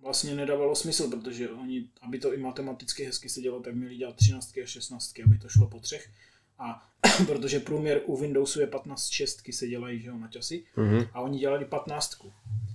vlastně 0.00 0.34
nedávalo 0.34 0.74
smysl, 0.74 1.10
protože 1.10 1.50
oni, 1.50 1.88
aby 2.02 2.18
to 2.18 2.34
i 2.34 2.36
matematicky 2.36 3.04
hezky 3.04 3.28
se 3.28 3.40
dělo, 3.40 3.60
tak 3.60 3.74
měli 3.74 3.96
dělat 3.96 4.16
13 4.16 4.58
a 4.62 4.66
16, 4.66 5.12
aby 5.24 5.38
to 5.38 5.48
šlo 5.48 5.68
po 5.68 5.80
třech. 5.80 6.10
A 6.58 6.88
protože 7.26 7.60
průměr 7.60 8.02
u 8.06 8.16
Windowsu 8.16 8.60
je 8.60 8.66
15 8.66 9.08
šestky 9.08 9.52
se 9.52 9.68
dělají 9.68 10.00
že 10.00 10.08
jo, 10.08 10.16
na 10.16 10.28
časy 10.28 10.64
mm-hmm. 10.76 11.08
a 11.12 11.20
oni 11.20 11.38
dělali 11.38 11.64
15. 11.64 12.16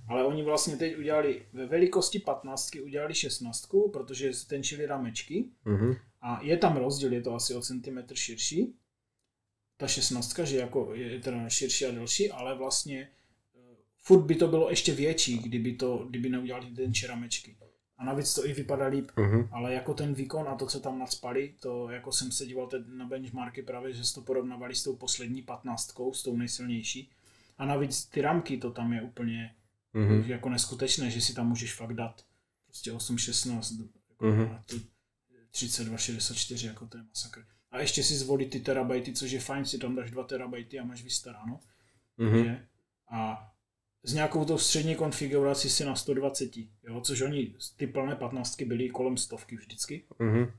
Ale 0.07 0.23
oni 0.23 0.43
vlastně 0.43 0.77
teď 0.77 0.97
udělali 0.97 1.45
ve 1.53 1.65
velikosti 1.65 2.19
15 2.19 2.75
udělali 2.75 3.13
16, 3.15 3.67
protože 3.93 4.33
stenčili 4.33 4.85
ramečky 4.85 5.45
mm-hmm. 5.65 5.97
a 6.21 6.39
je 6.41 6.57
tam 6.57 6.77
rozdíl, 6.77 7.13
je 7.13 7.21
to 7.21 7.35
asi 7.35 7.55
o 7.55 7.61
centimetr 7.61 8.15
širší. 8.15 8.75
Ta 9.81 9.87
16, 9.87 10.39
že 10.43 10.57
jako 10.57 10.95
je 10.95 11.19
teda 11.19 11.49
širší 11.49 11.85
a 11.85 11.91
delší, 11.91 12.31
ale 12.31 12.57
vlastně 12.57 13.09
furt 13.97 14.25
by 14.25 14.35
to 14.35 14.47
bylo 14.47 14.69
ještě 14.69 14.93
větší, 14.93 15.37
kdyby, 15.37 15.75
to, 15.75 16.05
kdyby 16.09 16.29
neudělali 16.29 16.65
ten 16.65 16.93
čeramečky. 16.93 17.57
A 17.97 18.05
navíc 18.05 18.33
to 18.33 18.45
i 18.45 18.53
vypadá 18.53 18.87
líp, 18.87 19.11
uh-huh. 19.15 19.49
ale 19.51 19.73
jako 19.73 19.93
ten 19.93 20.13
výkon 20.13 20.49
a 20.49 20.55
to, 20.55 20.65
co 20.65 20.79
tam 20.79 20.99
nadspali, 20.99 21.55
to 21.59 21.89
jako 21.89 22.11
jsem 22.11 22.31
se 22.31 22.45
díval 22.45 22.67
teď 22.67 22.81
na 22.87 23.05
benchmarky 23.05 23.61
právě, 23.61 23.93
že 23.93 24.05
se 24.05 24.13
to 24.13 24.21
porovnávali 24.21 24.75
s 24.75 24.83
tou 24.83 24.95
poslední 24.95 25.41
patnáctkou, 25.41 26.13
s 26.13 26.23
tou 26.23 26.37
nejsilnější. 26.37 27.11
A 27.57 27.65
navíc 27.65 28.05
ty 28.05 28.21
ramky, 28.21 28.57
to 28.57 28.71
tam 28.71 28.93
je 28.93 29.01
úplně 29.01 29.55
uh-huh. 29.95 30.25
jako 30.27 30.49
neskutečné, 30.49 31.09
že 31.09 31.21
si 31.21 31.33
tam 31.33 31.49
můžeš 31.49 31.73
fakt 31.73 31.93
dát 31.93 32.25
prostě 32.65 32.91
8, 32.91 33.17
16, 33.17 33.71
jako 33.71 34.25
uh-huh. 34.25 34.59
32, 35.51 35.97
64, 35.97 36.67
jako 36.67 36.87
to 36.87 36.97
je 36.97 37.03
masakr. 37.03 37.45
A 37.71 37.79
ještě 37.79 38.03
si 38.03 38.15
zvolit 38.15 38.49
ty 38.49 38.59
terabajty, 38.59 39.13
což 39.13 39.31
je 39.31 39.39
fajn, 39.39 39.65
si 39.65 39.77
tam 39.77 39.95
dáš 39.95 40.11
2 40.11 40.23
terabajty 40.23 40.79
a 40.79 40.83
máš 40.83 41.03
vystaráno. 41.03 41.59
Uh-huh. 42.19 42.31
Takže, 42.31 42.67
a 43.11 43.51
s 44.03 44.13
nějakou 44.13 44.45
tou 44.45 44.57
střední 44.57 44.95
konfigurací 44.95 45.69
si 45.69 45.85
na 45.85 45.95
120, 45.95 46.57
jo, 46.57 47.01
což 47.01 47.21
oni, 47.21 47.55
ty 47.75 47.87
plné 47.87 48.15
15 48.15 48.61
byly 48.61 48.89
kolem 48.89 49.17
stovky 49.17 49.55
vždycky. 49.55 50.05
Mm-hmm. 50.19 50.51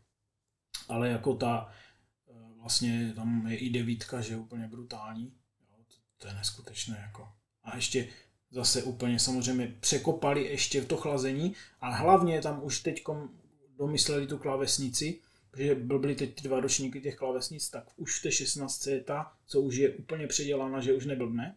Ale 0.88 1.08
jako 1.08 1.34
ta, 1.34 1.72
eh, 2.30 2.32
vlastně 2.60 3.12
tam 3.16 3.46
je 3.46 3.58
i 3.58 3.70
devítka, 3.70 4.20
že 4.20 4.34
je 4.34 4.38
úplně 4.38 4.68
brutální. 4.68 5.32
Jo, 5.60 5.84
to, 5.88 5.94
to 6.18 6.28
je 6.28 6.34
neskutečné 6.34 6.98
jako. 7.06 7.28
A 7.62 7.76
ještě 7.76 8.08
zase 8.50 8.82
úplně 8.82 9.18
samozřejmě 9.18 9.76
překopali 9.80 10.44
ještě 10.44 10.84
to 10.84 10.96
chlazení 10.96 11.54
a 11.80 11.90
hlavně 11.90 12.40
tam 12.40 12.64
už 12.64 12.80
teď 12.80 13.04
domysleli 13.78 14.26
tu 14.26 14.38
klávesnici, 14.38 15.20
protože 15.52 15.74
byly 15.74 16.14
teď 16.14 16.34
ty 16.34 16.48
dva 16.48 16.60
ročníky 16.60 17.00
těch 17.00 17.16
klávesnic, 17.16 17.70
tak 17.70 17.84
už 17.96 18.18
v 18.18 18.22
té 18.22 18.32
16 18.32 18.86
je 18.86 19.00
ta, 19.00 19.32
co 19.46 19.60
už 19.60 19.76
je 19.76 19.90
úplně 19.90 20.26
předělána, 20.26 20.80
že 20.80 20.92
už 20.94 21.06
neblbne 21.06 21.56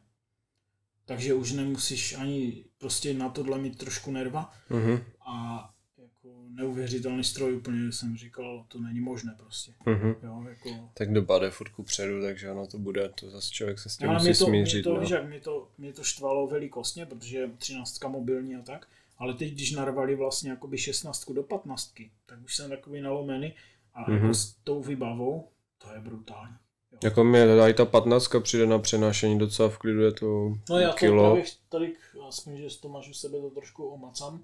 takže 1.08 1.34
už 1.34 1.52
nemusíš 1.52 2.14
ani 2.14 2.66
prostě 2.78 3.14
na 3.14 3.30
tohle 3.30 3.58
mít 3.58 3.78
trošku 3.78 4.12
nerva 4.12 4.54
Mhm. 4.70 5.00
a 5.28 5.70
jako 5.98 6.30
neuvěřitelný 6.50 7.24
stroj 7.24 7.56
úplně 7.56 7.92
jsem 7.92 8.18
říkal, 8.18 8.66
to 8.68 8.80
není 8.80 9.00
možné 9.00 9.36
prostě. 9.38 9.72
Mhm. 9.86 10.16
Jo, 10.24 10.46
jako, 10.50 10.90
Tak 10.94 11.14
doba 11.14 11.40
jde 11.40 11.50
furt 11.52 11.72
předu, 11.84 12.22
takže 12.22 12.52
ono 12.52 12.68
to 12.68 12.78
bude, 12.78 13.10
to 13.10 13.30
zase 13.30 13.52
člověk 13.52 13.80
se 13.80 13.90
s 13.90 13.98
tím 13.98 14.10
ale 14.10 14.18
musí 14.18 14.28
mě 14.30 14.36
to, 14.38 14.48
mě 14.48 14.66
smířit. 14.66 14.84
to, 14.84 14.94
no. 14.94 15.00
víš, 15.02 15.10
jak 15.10 15.28
mě 15.28 15.40
to, 15.40 15.70
mě 15.78 15.94
to 15.94 16.04
štvalo 16.04 16.48
velikostně, 16.48 17.06
protože 17.06 17.38
je 17.38 17.48
13 17.58 18.04
mobilní 18.08 18.56
a 18.56 18.62
tak, 18.62 18.88
ale 19.18 19.34
teď, 19.34 19.54
když 19.54 19.72
narvali 19.72 20.16
vlastně 20.16 20.50
jakoby 20.50 20.78
16 20.78 21.32
do 21.32 21.44
15, 21.44 21.94
tak 22.26 22.44
už 22.44 22.56
jsem 22.56 22.70
takový 22.70 23.02
nalomený 23.02 23.54
a 23.96 24.02
Mhm. 24.02 24.14
jako 24.14 24.34
s 24.34 24.54
tou 24.64 24.82
vybavou, 24.82 25.50
to 25.78 25.94
je 25.94 26.00
brutální. 26.00 26.56
Jako 27.04 27.24
mě 27.24 27.46
tady 27.58 27.74
ta 27.74 27.86
15 27.86 28.40
přijde 28.40 28.66
na 28.66 28.80
přenášení 28.80 29.40
docela 29.40 29.70
v 29.70 29.78
klidu, 29.78 30.02
je 30.02 30.12
to 30.12 30.54
No 30.70 30.80
já 30.80 30.90
to 30.90 30.96
kilo. 30.98 31.24
právě 31.24 31.44
tolik, 31.70 31.98
aspoň, 32.28 32.58
že 32.58 32.80
to 32.82 32.90
máš 32.90 33.10
u 33.10 33.14
sebe 33.14 33.42
to 33.42 33.50
trošku 33.50 33.86
omacám, 33.88 34.44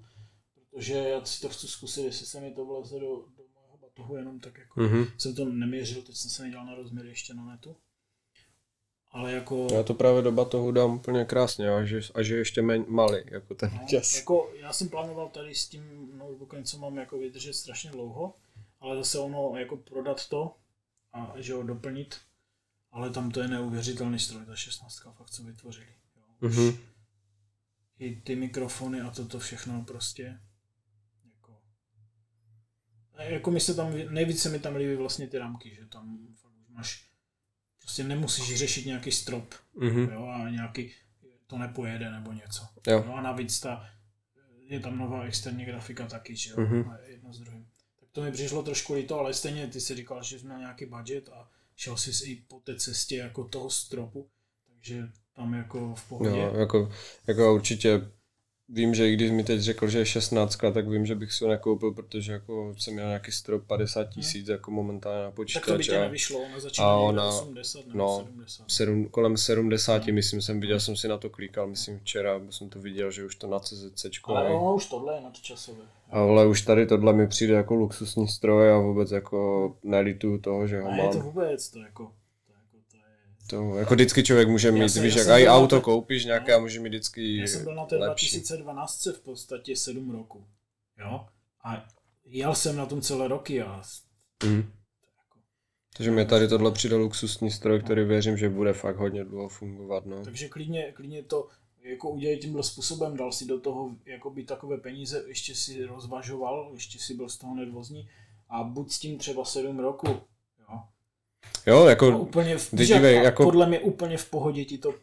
protože 0.70 0.94
já 0.94 1.24
si 1.24 1.40
to 1.40 1.48
chci 1.48 1.68
zkusit, 1.68 2.04
jestli 2.04 2.26
se 2.26 2.40
mi 2.40 2.50
to 2.50 2.64
vleze 2.64 2.94
do, 3.00 3.06
do 3.36 3.42
mého 3.54 3.78
batohu, 3.82 4.16
jenom 4.16 4.40
tak 4.40 4.58
jako 4.58 4.80
Mhm. 4.80 5.04
jsem 5.18 5.34
to 5.34 5.44
neměřil, 5.44 6.02
teď 6.02 6.16
jsem 6.16 6.30
se 6.30 6.42
nedělal 6.42 6.66
na 6.66 6.74
rozměry 6.74 7.08
ještě 7.08 7.34
na 7.34 7.44
netu. 7.44 7.76
Ale 9.10 9.32
jako, 9.32 9.66
Já 9.72 9.82
to 9.82 9.94
právě 9.94 10.22
do 10.22 10.32
batohu 10.32 10.72
dám 10.72 10.94
úplně 10.94 11.24
krásně 11.24 11.70
a 11.70 11.84
že, 11.84 12.00
a 12.14 12.22
že 12.22 12.36
ještě 12.36 12.62
méně 12.62 12.84
malý, 12.88 13.18
jako 13.24 13.54
ten 13.54 13.70
no, 13.80 13.86
čas. 13.88 14.14
jako 14.14 14.50
já 14.54 14.72
jsem 14.72 14.88
plánoval 14.88 15.28
tady 15.28 15.54
s 15.54 15.68
tím 15.68 16.10
notebookem, 16.18 16.64
co 16.64 16.78
mám 16.78 16.96
jako 16.96 17.18
vydržet 17.18 17.54
strašně 17.54 17.90
dlouho, 17.90 18.34
ale 18.82 18.96
zase 18.96 19.18
ono 19.18 19.52
jako 19.58 19.76
prodat 19.76 20.28
to 20.28 20.56
a 21.12 21.32
že 21.36 21.54
ho 21.54 21.62
doplnit, 21.62 22.20
ale 22.90 23.10
tam 23.10 23.30
to 23.30 23.40
je 23.40 23.48
neuvěřitelný 23.48 24.18
stroj, 24.18 24.46
ta 24.46 24.56
16 24.56 25.02
fakt 25.16 25.30
co 25.30 25.42
vytvořili. 25.42 25.94
Jo. 26.16 26.48
Mhm. 26.48 26.78
I 27.98 28.16
ty 28.16 28.36
mikrofony 28.36 29.00
a 29.00 29.10
toto 29.10 29.38
všechno 29.38 29.84
prostě 29.84 30.40
jako 31.34 31.62
jako 33.18 33.50
mi 33.50 33.60
se 33.60 33.74
tam, 33.74 33.92
nejvíce 34.10 34.48
mi 34.48 34.58
tam 34.58 34.76
líbí 34.76 34.94
vlastně 34.94 35.26
ty 35.28 35.38
rámky, 35.38 35.74
že 35.74 35.86
tam 35.86 36.28
fakt 36.40 36.52
už 36.60 36.68
máš, 36.68 37.08
prostě 37.78 38.04
nemusíš 38.04 38.58
řešit 38.58 38.86
nějaký 38.86 39.12
strop, 39.12 39.54
Mhm. 39.74 39.98
jo, 40.12 40.26
a 40.26 40.50
nějaký, 40.50 40.92
to 41.46 41.58
nepojede 41.58 42.10
nebo 42.10 42.32
něco. 42.32 42.66
Jo. 42.86 43.04
No 43.06 43.14
a 43.14 43.20
navíc 43.22 43.60
ta, 43.60 43.88
je 44.58 44.80
tam 44.80 44.98
nová 44.98 45.22
externí 45.24 45.64
grafika 45.64 46.06
taky, 46.06 46.36
že 46.36 46.50
jo, 46.50 46.56
Mhm. 46.60 46.90
a 46.90 46.98
jedno 46.98 47.32
s 47.34 47.38
druhým. 47.40 47.68
To 48.12 48.22
mi 48.22 48.32
přišlo 48.32 48.62
trošku 48.62 48.94
líto, 48.94 49.18
ale 49.18 49.34
stejně 49.34 49.66
ty 49.66 49.80
si 49.80 49.94
říkal, 49.94 50.22
že 50.22 50.38
jsi 50.38 50.44
měl 50.44 50.58
nějaký 50.58 50.86
budget 50.86 51.28
a 51.28 51.50
šel 51.76 51.96
jsi 51.96 52.30
i 52.30 52.36
po 52.36 52.60
té 52.60 52.76
cestě 52.76 53.16
jako 53.16 53.44
toho 53.44 53.70
stropu, 53.70 54.28
takže 54.66 55.02
tam 55.36 55.54
jako 55.54 55.94
v 55.94 56.08
pohodě. 56.08 56.40
Jo, 56.40 56.54
jako, 56.54 56.92
jako 57.26 57.54
určitě 57.54 58.10
vím, 58.72 58.94
že 58.94 59.08
i 59.08 59.14
když 59.14 59.30
mi 59.30 59.44
teď 59.44 59.60
řekl, 59.60 59.88
že 59.88 59.98
je 59.98 60.06
16, 60.06 60.56
tak 60.56 60.88
vím, 60.88 61.06
že 61.06 61.14
bych 61.14 61.32
si 61.32 61.44
ho 61.44 61.50
nekoupil, 61.50 61.92
protože 61.92 62.32
jako 62.32 62.74
jsem 62.78 62.94
měl 62.94 63.06
nějaký 63.06 63.32
strop 63.32 63.62
50 63.66 64.04
tisíc 64.04 64.48
jako 64.48 64.70
momentálně 64.70 65.18
na 65.22 65.24
tak 65.26 65.34
to 65.34 65.42
by 65.42 65.44
počítač 65.44 65.86
tě 65.86 65.96
a 65.96 66.00
nevyšlo, 66.00 66.38
ona 66.40 66.56
a 66.56 66.60
začíná 66.60 66.86
někde 66.96 67.08
ona- 67.08 67.28
80 67.28 67.86
nebo 67.86 67.98
no, 67.98 68.18
70. 68.18 68.64
sedm, 68.70 69.08
kolem 69.08 69.36
70, 69.36 70.06
myslím, 70.06 70.42
jsem 70.42 70.60
viděl, 70.60 70.80
jsem 70.80 70.96
si 70.96 71.08
na 71.08 71.18
to 71.18 71.30
klikal, 71.30 71.66
myslím 71.66 71.98
včera, 71.98 72.38
bo 72.38 72.52
jsem 72.52 72.68
to 72.68 72.78
viděl, 72.78 73.10
že 73.10 73.24
už 73.24 73.34
to 73.36 73.46
na 73.46 73.58
CZC. 73.60 74.06
Ale 74.24 74.48
ono 74.50 74.74
už 74.74 74.86
tohle 74.86 75.14
je 75.14 75.20
nadčasové. 75.20 75.82
Ale 76.10 76.46
už 76.46 76.62
tady 76.62 76.86
tohle 76.86 77.12
mi 77.12 77.26
přijde 77.28 77.54
jako 77.54 77.74
luxusní 77.74 78.28
stroj 78.28 78.72
a 78.72 78.78
vůbec 78.78 79.10
jako 79.10 79.72
nelituju 79.82 80.38
toho, 80.38 80.66
že 80.66 80.80
ho 80.80 80.88
A 80.88 80.96
je 80.96 81.08
to 81.08 81.18
mám. 81.18 81.26
vůbec, 81.26 81.70
to 81.70 81.78
jako, 81.78 82.12
to 83.46 83.76
jako 83.78 83.94
vždycky 83.94 84.22
člověk 84.22 84.48
může 84.48 84.72
mít, 84.72 84.88
jsem- 84.88 85.02
víš, 85.02 85.14
jak 85.14 85.40
i 85.40 85.48
auto 85.48 85.76
té- 85.76 85.82
koupíš 85.82 86.24
nějaké 86.24 86.52
no. 86.52 86.58
a 86.58 86.60
může 86.60 86.80
mít 86.80 86.88
vždycky 86.88 87.36
Já 87.36 87.46
jsem 87.46 87.64
byl 87.64 87.74
na 87.74 87.84
té 87.86 87.96
lepší. 87.96 88.26
2012 88.26 89.06
v 89.06 89.20
podstatě 89.20 89.76
7 89.76 90.10
roku. 90.10 90.44
Jo? 90.98 91.26
A 91.64 91.84
jel 92.24 92.54
jsem 92.54 92.76
na 92.76 92.86
tom 92.86 93.00
celé 93.00 93.28
roky 93.28 93.62
a 93.62 93.82
jako, 94.42 95.38
Takže 95.96 96.10
mi 96.10 96.26
tady 96.26 96.48
tohle 96.48 96.72
přijde 96.72 96.96
luxusní 96.96 97.50
stroj, 97.50 97.82
který 97.82 98.04
věřím, 98.04 98.36
že 98.36 98.48
bude 98.48 98.72
fakt 98.72 98.96
hodně 98.96 99.24
dlouho 99.24 99.48
fungovat, 99.48 100.06
no. 100.06 100.24
takže 100.24 100.48
klidně, 100.48 100.92
klidně 100.92 101.22
to 101.22 101.48
jako 101.82 102.10
udělej 102.10 102.38
tímhle 102.38 102.62
způsobem, 102.62 103.16
dal 103.16 103.32
si 103.32 103.46
do 103.46 103.60
toho 103.60 103.90
jakoby 104.06 104.44
takové 104.44 104.78
peníze, 104.78 105.24
ještě 105.26 105.54
si 105.54 105.84
rozvažoval, 105.84 106.70
ještě 106.74 106.98
si 106.98 107.14
byl 107.14 107.28
z 107.28 107.38
toho 107.38 107.54
nervózní 107.54 108.08
a 108.48 108.62
buď 108.62 108.92
s 108.92 108.98
tím 108.98 109.18
třeba 109.18 109.44
7 109.44 109.78
roku. 109.78 110.06
Jo? 111.66 111.86
Jako 111.86 112.12
A 112.12 112.16
úplně 112.16 112.58
v, 112.58 112.72
jak, 112.72 112.86
dívej, 112.86 113.14
jako- 113.24 113.44
podle 113.44 113.66
mě 113.66 113.80
úplně 113.80 114.16
v 114.18 114.30
pohodě 114.30 114.64
ti 114.64 114.78
to 114.78 114.94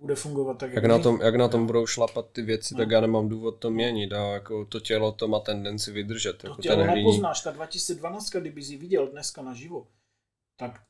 bude 0.00 0.14
fungovat 0.14 0.58
tak, 0.58 0.72
jak 0.72 0.84
na, 0.84 0.96
my. 0.96 1.02
tom, 1.02 1.20
jak 1.22 1.34
na 1.36 1.48
tom 1.48 1.66
budou 1.66 1.86
šlapat 1.86 2.26
ty 2.32 2.42
věci, 2.42 2.74
No. 2.74 2.78
tak 2.78 2.90
já 2.90 3.00
nemám 3.00 3.28
důvod 3.28 3.50
to 3.58 3.70
měnit 3.70 4.12
a 4.12 4.32
jako 4.32 4.64
to 4.64 4.80
tělo 4.80 5.12
to 5.12 5.28
má 5.28 5.40
tendenci 5.40 5.92
vydržet. 5.92 6.36
To 6.38 6.46
Jako 6.48 6.62
tělo 6.62 6.76
ten 6.76 6.94
nepoznáš, 6.94 7.40
ta 7.40 7.50
2012, 7.50 8.30
kdyby 8.30 8.62
jsi 8.62 8.76
viděl 8.76 9.06
dneska 9.08 9.42
naživo, 9.42 9.86
tak 10.56 10.80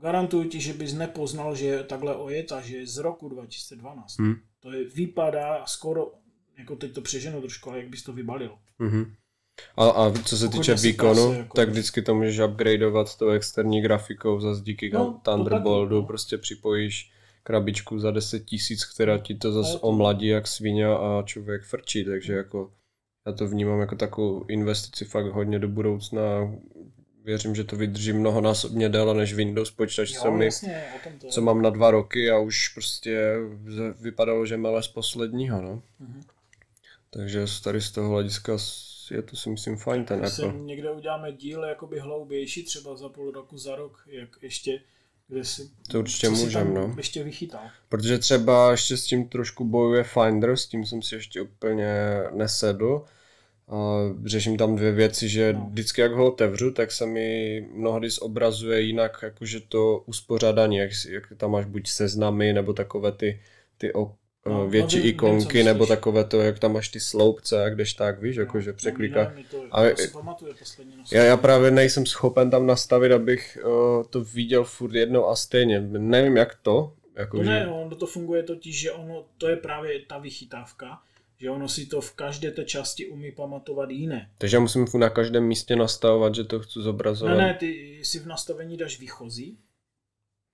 garantuju 0.00 0.48
ti, 0.48 0.60
že 0.60 0.72
bys 0.72 0.92
nepoznal, 0.94 1.54
že 1.56 1.66
je 1.66 1.84
takhle 1.84 2.16
ojetá, 2.16 2.60
že 2.60 2.76
je 2.76 2.86
z 2.86 2.96
roku 2.98 3.28
2012. 3.28 4.18
Hm. 4.20 4.34
To 4.60 4.72
je, 4.72 4.84
vypadá 4.88 5.66
skoro, 5.66 6.12
jako 6.58 6.76
teď 6.76 6.92
to 6.94 7.00
přeženu 7.02 7.40
trošku, 7.40 7.70
ale 7.70 7.78
jak 7.78 7.88
bys 7.88 8.02
to 8.02 8.12
vybalil. 8.12 8.58
Mhm. 8.78 9.14
A, 9.76 9.84
a 9.88 10.12
co 10.24 10.36
se 10.36 10.44
Pokud 10.46 10.56
týče 10.58 10.74
výkonu, 10.74 11.32
jako- 11.32 11.56
tak 11.56 11.68
vždycky 11.68 12.02
to 12.02 12.14
můžeš 12.14 12.38
upgradeovat 12.40 13.16
tou 13.16 13.28
externí 13.28 13.82
grafikou, 13.82 14.40
zase 14.40 14.62
díky 14.62 14.90
No, 14.90 15.20
Thunderboltu, 15.22 15.94
no. 15.94 16.02
prostě 16.02 16.38
připojíš 16.38 17.10
krabičku 17.42 17.98
za 17.98 18.10
10 18.10 18.44
tisíc, 18.44 18.84
která 18.84 19.18
ti 19.18 19.34
to 19.34 19.52
zase 19.52 19.78
omladí 19.78 20.26
jak 20.26 20.46
svině 20.48 20.86
a 20.86 21.22
člověk 21.26 21.62
frčí, 21.62 22.04
takže 22.04 22.32
jako 22.32 22.70
já 23.26 23.32
to 23.32 23.48
vnímám 23.48 23.80
jako 23.80 23.96
takovou 23.96 24.44
investici 24.48 25.04
fakt 25.04 25.26
hodně 25.26 25.58
do 25.58 25.68
budoucna. 25.68 26.22
Věřím, 27.24 27.54
že 27.54 27.64
to 27.64 27.76
vydrží 27.76 28.12
mnohonásobně 28.12 28.88
déle 28.88 29.14
než 29.14 29.34
Windows 29.34 29.70
počítač, 29.70 30.12
co, 30.12 30.30
mi, 30.30 30.44
jasně, 30.44 30.84
co 31.30 31.40
mám 31.42 31.62
na 31.62 31.70
dva 31.70 31.90
roky 31.90 32.30
a 32.30 32.38
už 32.38 32.68
prostě 32.68 33.34
vypadalo, 34.00 34.46
že 34.46 34.56
mele 34.56 34.82
z 34.82 34.88
posledního, 34.88 35.62
no. 35.62 35.82
Mhm. 36.00 36.22
Takže 37.10 37.44
tady 37.64 37.80
z 37.80 37.90
toho 37.90 38.08
hlediska 38.10 38.58
s- 38.58 38.97
je 39.10 39.22
to 39.22 39.36
si 39.36 39.50
myslím 39.50 39.76
fajn 39.76 40.04
ten 40.04 40.26
Apple. 40.26 40.52
někde 40.52 40.90
uděláme 40.90 41.32
díl 41.32 41.64
jakoby 41.64 42.00
hloubější, 42.00 42.64
třeba 42.64 42.96
za 42.96 43.08
půl 43.08 43.30
roku, 43.30 43.58
za 43.58 43.76
rok, 43.76 44.02
jak 44.06 44.28
ještě, 44.42 44.80
kde 45.28 45.44
si, 45.44 45.70
To 45.90 45.98
určitě 45.98 46.28
co 46.28 46.36
si 46.36 46.44
můžem, 46.44 46.74
tam 46.74 46.74
no. 46.74 46.94
ještě 46.96 47.22
vychytal. 47.24 47.60
Protože 47.88 48.18
třeba 48.18 48.70
ještě 48.70 48.96
s 48.96 49.04
tím 49.04 49.28
trošku 49.28 49.64
bojuje 49.64 50.04
Finder, 50.04 50.56
s 50.56 50.66
tím 50.66 50.86
jsem 50.86 51.02
si 51.02 51.14
ještě 51.14 51.40
úplně 51.42 52.18
nesedl. 52.32 53.04
A 53.70 53.98
řeším 54.24 54.56
tam 54.56 54.76
dvě 54.76 54.92
věci, 54.92 55.28
že 55.28 55.52
No. 55.52 55.66
vždycky 55.70 56.00
jak 56.00 56.12
ho 56.12 56.26
otevřu, 56.32 56.70
tak 56.70 56.92
se 56.92 57.06
mi 57.06 57.60
mnohdy 57.74 58.10
zobrazuje 58.10 58.80
jinak 58.80 59.18
jakože 59.22 59.60
to 59.60 60.02
uspořádání, 60.06 60.76
jak, 60.76 60.90
jak 61.08 61.32
tam 61.36 61.50
máš 61.50 61.64
buď 61.64 61.88
seznamy, 61.88 62.52
nebo 62.52 62.72
takové 62.72 63.12
ty, 63.12 63.40
ty 63.78 63.94
o, 63.94 64.14
No, 64.46 64.52
no, 64.52 64.68
větší 64.68 64.96
no, 64.96 65.02
vím- 65.02 65.06
vím, 65.06 65.14
ikonky, 65.14 65.62
nebo 65.64 65.86
takové 65.86 66.24
to, 66.24 66.40
jak 66.40 66.58
tam 66.58 66.72
máš 66.72 66.88
ty 66.88 67.00
sloupce, 67.00 67.64
a 67.64 67.68
kdež 67.68 67.94
tak, 67.94 68.22
víš, 68.22 68.36
jakože 68.36 68.70
No, 68.70 68.76
překliká. 68.76 69.24
no, 69.24 69.30
nos. 70.96 71.12
Já, 71.12 71.22
já 71.24 71.36
právě 71.36 71.70
nejsem 71.70 72.06
schopen 72.06 72.50
tam 72.50 72.66
nastavit, 72.66 73.12
abych 73.12 73.58
uh, 73.64 74.04
to 74.10 74.24
viděl 74.24 74.64
furt 74.64 74.94
jednou 74.94 75.26
a 75.26 75.36
stejně. 75.36 75.80
Nevím 75.80 76.36
jak 76.36 76.54
to. 76.62 76.94
Jako, 77.14 77.36
To 77.36 77.44
že... 77.44 77.50
ne, 77.50 77.68
ono 77.68 77.96
to 77.96 78.06
funguje 78.06 78.42
totiž, 78.42 78.80
že 78.80 78.92
ono, 78.92 79.24
to 79.38 79.48
je 79.48 79.56
právě 79.56 80.00
ta 80.06 80.18
vychytávka, 80.18 81.02
že 81.40 81.50
ono 81.50 81.68
si 81.68 81.86
to 81.86 82.00
v 82.00 82.12
každé 82.12 82.50
té 82.50 82.64
části 82.64 83.06
umí 83.06 83.32
pamatovat 83.32 83.90
jiné. 83.90 84.30
Takže 84.38 84.56
já 84.56 84.60
musím 84.60 84.86
furt 84.86 85.00
na 85.00 85.10
každém 85.10 85.44
místě 85.44 85.76
nastavovat, 85.76 86.34
že 86.34 86.44
to 86.44 86.60
chci 86.60 86.78
Ne, 86.78 86.82
zobrazovat. 86.84 87.36
ne, 87.38 87.54
ty 87.54 88.00
si 88.04 88.18
v 88.18 88.26
nastavení 88.26 88.76
dáš 88.76 89.00
výchozí, 89.00 89.58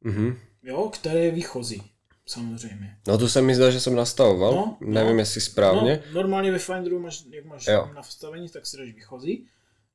Mhm. 0.05 0.37
jo, 0.63 0.91
které 0.95 1.21
je 1.21 1.31
výchozí, 1.31 1.83
samozřejmě. 2.27 2.97
No 3.07 3.19
to 3.19 3.29
se 3.29 3.43
mi 3.43 3.55
zdá, 3.55 3.71
že 3.71 3.81
jsem 3.81 3.95
nastavoval. 3.95 4.53
No, 4.55 4.77
Nevím, 4.81 5.13
no. 5.17 5.19
jestli 5.19 5.41
správně. 5.41 6.03
No, 6.07 6.13
normálně 6.15 6.53
ve 6.53 6.59
Finderu 6.59 7.01
máš, 7.01 7.25
jak 7.31 7.45
máš 7.45 7.67
Jo. 7.67 7.91
nastavení, 7.95 8.49
tak 8.49 8.67
si 8.67 8.77
dáš 8.77 8.93
výchozí. 8.93 9.47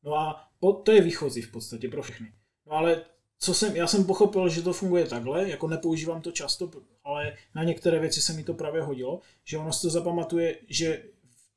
No 0.04 0.16
a 0.16 0.48
po, 0.60 0.74
to 0.74 0.92
je 0.92 1.02
výchozí 1.02 1.42
v 1.42 1.52
podstatě 1.52 1.90
pro 1.90 2.02
všechny. 2.04 2.34
No 2.66 2.72
ale 2.74 3.02
co 3.40 3.54
jsem, 3.54 3.76
já 3.76 3.88
jsem 3.88 4.04
pochopil, 4.06 4.50
že 4.50 4.62
to 4.62 4.74
funguje 4.74 5.06
takhle, 5.06 5.50
jako 5.50 5.68
nepoužívám 5.68 6.22
to 6.22 6.32
často, 6.32 6.72
ale 7.04 7.34
na 7.56 7.64
některé 7.64 8.00
věci 8.00 8.22
se 8.22 8.34
mi 8.34 8.44
to 8.44 8.54
právě 8.54 8.82
hodilo, 8.82 9.22
že 9.44 9.58
ono 9.58 9.74
si 9.74 9.82
to 9.82 9.90
zapamatuje, 9.90 10.56
že 10.70 11.04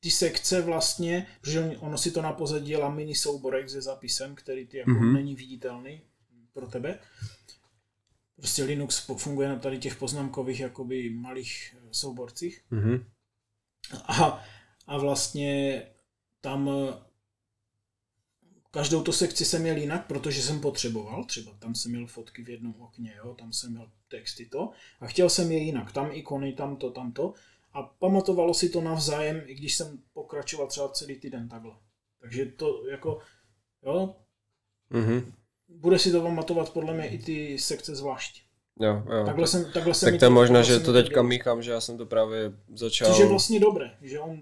ty 0.01 0.11
sekce 0.11 0.61
vlastně, 0.61 1.27
protože 1.41 1.77
ono 1.81 1.99
si 1.99 2.11
to 2.11 2.23
na 2.23 2.33
pozadí 2.33 2.67
dělá 2.67 2.91
mini 2.91 3.15
souborek 3.15 3.71
se 3.71 3.83
zapisem, 3.83 4.35
který 4.35 4.67
ty 4.67 4.77
jako 4.79 4.91
Mhm. 4.91 5.01
mm-hmm. 5.01 5.13
není 5.15 5.35
viditelný 5.35 6.01
pro 6.53 6.67
tebe. 6.67 6.99
Prostě 8.37 8.65
Linux 8.65 8.99
funguje 9.17 9.49
na 9.49 9.59
tady 9.59 9.79
těch 9.79 9.97
poznámkových 9.97 10.61
jakoby 10.61 11.11
malých 11.11 11.77
eh, 11.77 11.89
souborcích. 11.91 12.65
Mhm. 12.71 13.05
A, 14.05 14.45
a 14.87 14.99
vlastně 14.99 15.83
tam 16.41 16.69
eh, 16.69 16.95
každou 18.71 19.03
tu 19.03 19.13
sekci 19.13 19.45
jsem 19.45 19.63
měl 19.63 19.77
jinak, 19.77 20.07
protože 20.07 20.43
jsem 20.43 20.61
potřeboval, 20.61 21.25
třeba 21.25 21.53
tam 21.59 21.75
jsem 21.75 21.91
měl 21.93 22.07
fotky 22.07 22.45
v 22.45 22.49
jednom 22.49 22.75
okně, 22.81 23.15
jo, 23.17 23.35
tam 23.35 23.53
jsem 23.53 23.71
měl 23.71 23.91
texty 24.09 24.47
to 24.47 24.71
a 25.01 25.07
chtěl 25.07 25.31
jsem 25.31 25.53
je 25.53 25.59
jinak, 25.59 25.93
tam 25.93 26.11
ikony, 26.13 26.53
tam 26.53 26.77
to, 26.77 26.91
tam 26.91 27.13
to 27.13 27.35
a 27.73 27.83
pamatovalo 27.83 28.55
si 28.55 28.69
to 28.69 28.81
navzájem, 28.81 29.43
i 29.47 29.55
když 29.55 29.77
jsem 29.77 30.03
pokračoval 30.13 30.67
třeba 30.67 30.89
celý 30.89 31.17
týden 31.21 31.49
takhle. 31.49 31.73
Takže 32.21 32.47
to 32.47 32.87
jako, 32.87 33.19
jo, 33.83 34.17
Mhm. 34.91 35.33
Bude 35.81 35.99
si 35.99 36.13
to 36.13 36.21
pamatovat 36.21 36.71
podle 36.71 36.95
mě 36.95 37.09
i 37.09 37.19
ty 37.19 37.59
sekce 37.59 37.95
zvlášť. 37.95 38.43
Jo, 38.81 39.03
jo. 39.17 39.25
Takhle 39.27 39.47
jsem, 39.47 39.65
takhle 39.73 39.95
jsem 39.95 40.11
tak 40.11 40.19
to 40.19 40.25
je 40.25 40.31
možná, 40.31 40.59
takhle 40.61 40.79
že 40.79 40.85
to 40.85 40.93
teďka 40.93 41.11
dělal. 41.11 41.25
míchám, 41.25 41.63
že 41.63 41.71
já 41.71 41.81
jsem 41.81 41.99
to 41.99 42.07
právě 42.07 42.53
začal... 42.75 43.09
Což 43.09 43.19
je 43.19 43.27
vlastně 43.27 43.61
dobré, 43.61 43.91
že 44.03 44.21
on 44.21 44.41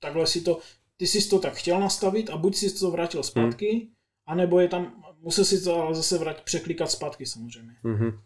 takhle 0.00 0.26
si 0.26 0.40
to, 0.40 0.58
ty 0.96 1.06
jsi 1.06 1.28
to 1.28 1.38
tak 1.38 1.54
chtěl 1.54 1.80
nastavit 1.80 2.30
a 2.30 2.36
buď 2.36 2.56
si 2.56 2.78
to 2.78 2.90
vrátil 2.90 3.22
zpátky, 3.22 3.70
Hmm. 3.72 3.88
anebo 4.26 4.60
je 4.60 4.68
tam, 4.68 5.04
musel 5.20 5.44
si 5.44 5.64
to 5.64 5.82
ale 5.82 5.94
zase 5.94 6.18
vrát, 6.18 6.40
překlikat 6.40 6.90
zpátky 6.90 7.26
samozřejmě. 7.26 7.72
Mhm. 7.82 8.18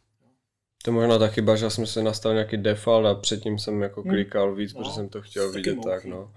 To 0.84 0.90
je 0.90 0.94
možná 0.94 1.18
ta 1.18 1.28
chyba, 1.28 1.56
že 1.56 1.64
já 1.66 1.70
jsem 1.70 1.86
si 1.86 2.02
nastavil 2.02 2.34
nějaký 2.34 2.56
default 2.56 3.06
a 3.06 3.14
předtím 3.14 3.58
jsem 3.58 3.82
jako 3.82 4.02
klikal 4.02 4.54
víc, 4.54 4.74
No, 4.74 4.80
protože 4.80 4.92
jsem 4.94 5.08
to 5.08 5.22
chtěl 5.22 5.52
vidět 5.52 5.78
tak, 5.84 6.04
no. 6.04 6.32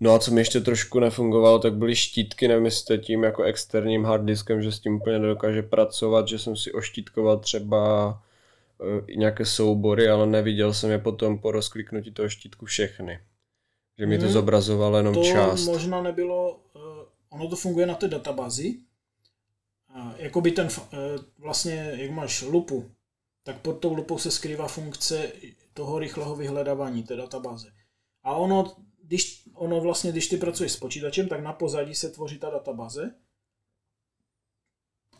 No 0.00 0.14
a 0.14 0.18
co 0.18 0.30
mi 0.30 0.40
ještě 0.40 0.60
trošku 0.60 1.00
nefungovalo, 1.00 1.58
tak 1.58 1.74
byly 1.74 1.96
štítky, 1.96 2.48
nevím 2.48 2.64
jestli 2.64 2.86
to 2.86 2.92
je 2.92 2.98
tím 2.98 3.22
jako 3.22 3.42
externím 3.42 4.04
harddiskem, 4.04 4.62
že 4.62 4.72
s 4.72 4.80
tím 4.80 4.94
úplně 4.96 5.18
nedokáže 5.18 5.62
pracovat, 5.62 6.28
že 6.28 6.38
jsem 6.38 6.56
si 6.56 6.72
oštítkoval 6.72 7.38
třeba 7.38 8.08
uh, 8.78 9.06
nějaké 9.16 9.44
soubory, 9.46 10.08
ale 10.08 10.26
neviděl 10.26 10.74
jsem 10.74 10.90
je 10.90 10.98
potom 10.98 11.38
po 11.38 11.50
rozkliknutí 11.52 12.10
toho 12.12 12.28
štítku 12.28 12.66
všechny. 12.66 13.20
Že 13.98 14.06
mi 14.06 14.18
to 14.18 14.24
Mhm. 14.24 14.32
zobrazovalo 14.32 14.96
jenom 14.96 15.14
To 15.14 15.22
část. 15.24 15.66
možná 15.66 16.02
nebylo, 16.02 16.52
uh, 16.74 16.82
ono 17.30 17.48
to 17.48 17.56
funguje 17.56 17.86
na 17.86 17.94
té 17.94 18.08
databázi, 18.08 18.74
jakoby 20.16 20.50
ten, 20.52 20.66
uh, 20.66 20.88
vlastně, 21.38 21.92
jak 21.96 22.10
máš 22.10 22.42
lupu, 22.42 22.90
tak 23.42 23.60
pod 23.60 23.72
tou 23.72 23.94
lupou 23.94 24.18
se 24.18 24.30
skrývá 24.30 24.68
funkce 24.68 25.32
toho 25.74 25.98
rychlého 25.98 26.36
vyhledávání 26.36 27.02
té 27.02 27.16
databáze. 27.16 27.68
A 28.22 28.34
ono, 28.36 28.76
když, 29.02 29.43
ono 29.54 29.80
vlastně, 29.80 30.12
když 30.12 30.28
ty 30.28 30.36
pracuješ 30.36 30.72
s 30.72 30.76
počítačem, 30.76 31.28
tak 31.28 31.40
na 31.42 31.52
pozadí 31.52 31.94
se 31.94 32.10
tvoří 32.10 32.38
ta 32.38 32.50
databáze 32.50 33.14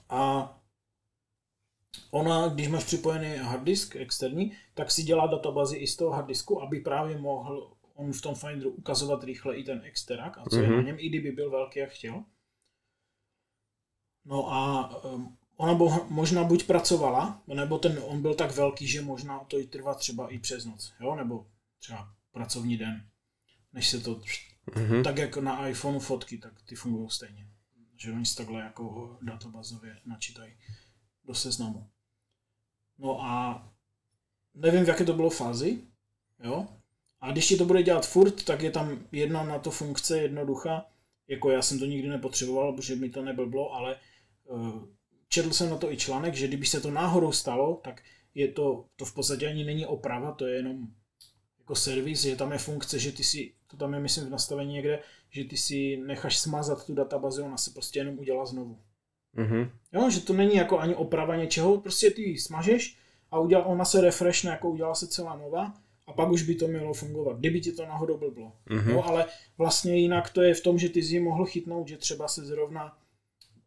a 0.08 0.50
ona, 2.10 2.48
když 2.48 2.68
máš 2.68 2.84
připojený 2.84 3.36
harddisk 3.36 3.96
externí, 3.96 4.56
tak 4.74 4.90
si 4.90 5.02
dělá 5.02 5.26
databázi 5.26 5.76
i 5.76 5.86
z 5.86 5.96
toho 5.96 6.10
harddisku, 6.10 6.62
aby 6.62 6.80
právě 6.80 7.18
mohl 7.18 7.76
on 7.94 8.12
v 8.12 8.22
tom 8.22 8.34
Finderu 8.34 8.70
ukazovat 8.70 9.24
rychle 9.24 9.56
i 9.56 9.64
ten 9.64 9.80
exterak 9.84 10.38
a 10.38 10.44
co 10.50 10.56
je 10.56 10.66
Mhm. 10.66 10.76
na 10.76 10.82
něm, 10.82 10.96
i 10.98 11.08
kdyby 11.08 11.32
byl 11.32 11.50
velký, 11.50 11.78
jak 11.78 11.90
chtěl. 11.90 12.24
No 14.24 14.52
a 14.52 15.04
um, 15.04 15.36
ona 15.56 15.74
bo, 15.74 16.06
možná 16.10 16.44
buď 16.44 16.66
pracovala, 16.66 17.42
nebo 17.46 17.78
ten 17.78 17.98
on 18.06 18.22
byl 18.22 18.34
tak 18.34 18.50
velký, 18.56 18.86
že 18.86 19.02
možná 19.02 19.38
to 19.44 19.58
i 19.58 19.66
trvá 19.66 19.94
třeba 19.94 20.28
i 20.28 20.38
přes 20.38 20.64
noc, 20.64 20.92
jo, 21.00 21.14
nebo 21.14 21.46
třeba 21.78 22.14
pracovní 22.32 22.76
den, 22.76 23.10
než 23.74 23.88
se 23.88 24.00
to, 24.00 24.20
Mhm. 24.76 25.02
tak 25.02 25.18
jako 25.18 25.40
na 25.40 25.68
iPhoneu 25.68 25.98
fotky, 25.98 26.38
tak 26.38 26.52
ty 26.62 26.74
fungují 26.74 27.10
stejně. 27.10 27.46
Že 27.96 28.12
oni 28.12 28.26
si 28.26 28.36
takhle 28.36 28.60
jako 28.60 29.18
databázově 29.22 29.96
načítají 30.06 30.52
do 31.24 31.34
seznamu. 31.34 31.86
No 32.98 33.22
a 33.22 33.62
nevím, 34.54 34.84
v 34.84 34.88
jaké 34.88 35.04
to 35.04 35.12
bylo 35.12 35.30
fázi, 35.30 35.80
jo, 36.44 36.66
a 37.20 37.32
když 37.32 37.46
ti 37.48 37.56
to 37.56 37.64
bude 37.64 37.82
dělat 37.82 38.06
furt, 38.06 38.44
tak 38.44 38.62
je 38.62 38.70
tam 38.70 38.98
jedna 39.12 39.44
na 39.44 39.58
to 39.58 39.70
funkce 39.70 40.18
jednoduchá, 40.18 40.86
jako 41.28 41.50
já 41.50 41.62
jsem 41.62 41.78
to 41.78 41.84
nikdy 41.84 42.08
nepotřeboval, 42.08 42.72
protože 42.72 42.96
mi 42.96 43.10
to 43.10 43.22
neblblo, 43.22 43.72
ale 43.72 43.96
uh, 44.44 44.84
četl 45.28 45.50
jsem 45.52 45.70
na 45.70 45.76
to 45.76 45.92
i 45.92 45.96
článek, 45.96 46.34
že 46.34 46.48
kdyby 46.48 46.66
se 46.66 46.80
to 46.80 46.90
náhodou 46.90 47.32
stalo, 47.32 47.80
tak 47.84 48.02
je 48.34 48.48
to, 48.52 48.86
to 48.96 49.04
v 49.04 49.14
podstatě 49.14 49.48
ani 49.48 49.64
není 49.64 49.86
oprava, 49.86 50.32
to 50.32 50.46
je 50.46 50.56
jenom 50.56 50.88
jako 51.64 51.74
servis, 51.74 52.22
že 52.22 52.36
tam 52.36 52.52
je 52.52 52.58
funkce, 52.58 52.98
že 52.98 53.12
ty 53.12 53.24
si, 53.24 53.52
to 53.66 53.76
tam 53.76 53.94
je 53.94 54.00
myslím 54.00 54.26
v 54.26 54.30
nastavení 54.30 54.72
někde, 54.72 54.98
že 55.30 55.44
ty 55.44 55.56
si 55.56 55.96
necháš 55.96 56.38
smazat 56.38 56.86
tu 56.86 56.94
databázi, 56.94 57.42
ona 57.42 57.56
se 57.56 57.70
prostě 57.70 57.98
jenom 57.98 58.18
udělá 58.18 58.46
znovu. 58.46 58.78
Mhm. 59.32 59.70
Jo, 59.92 60.10
že 60.10 60.20
to 60.20 60.32
není 60.32 60.54
jako 60.54 60.78
ani 60.78 60.94
oprava 60.94 61.36
něčeho, 61.36 61.80
prostě 61.80 62.10
ty 62.10 62.22
ji 62.22 62.38
smažeš 62.38 62.96
a 63.30 63.38
udělá, 63.38 63.64
ona 63.64 63.84
se 63.84 64.00
refreshne, 64.00 64.50
jako 64.50 64.70
udělá 64.70 64.94
se 64.94 65.06
celá 65.06 65.36
nová 65.36 65.74
a 66.06 66.12
pak 66.12 66.30
už 66.30 66.42
by 66.42 66.54
to 66.54 66.68
mělo 66.68 66.94
fungovat, 66.94 67.38
kdyby 67.38 67.60
ti 67.60 67.72
to 67.72 67.86
náhodou 67.86 68.18
blblo. 68.18 68.52
Mhm. 68.68 68.90
Jo, 68.90 69.02
ale 69.02 69.26
vlastně 69.58 69.96
jinak 69.96 70.30
to 70.30 70.42
je 70.42 70.54
v 70.54 70.60
tom, 70.60 70.78
že 70.78 70.88
ty 70.88 71.02
jsi 71.02 71.14
ji 71.14 71.20
mohl 71.20 71.44
chytnout, 71.44 71.88
že 71.88 71.96
třeba 71.96 72.28
se 72.28 72.44
zrovna 72.44 72.98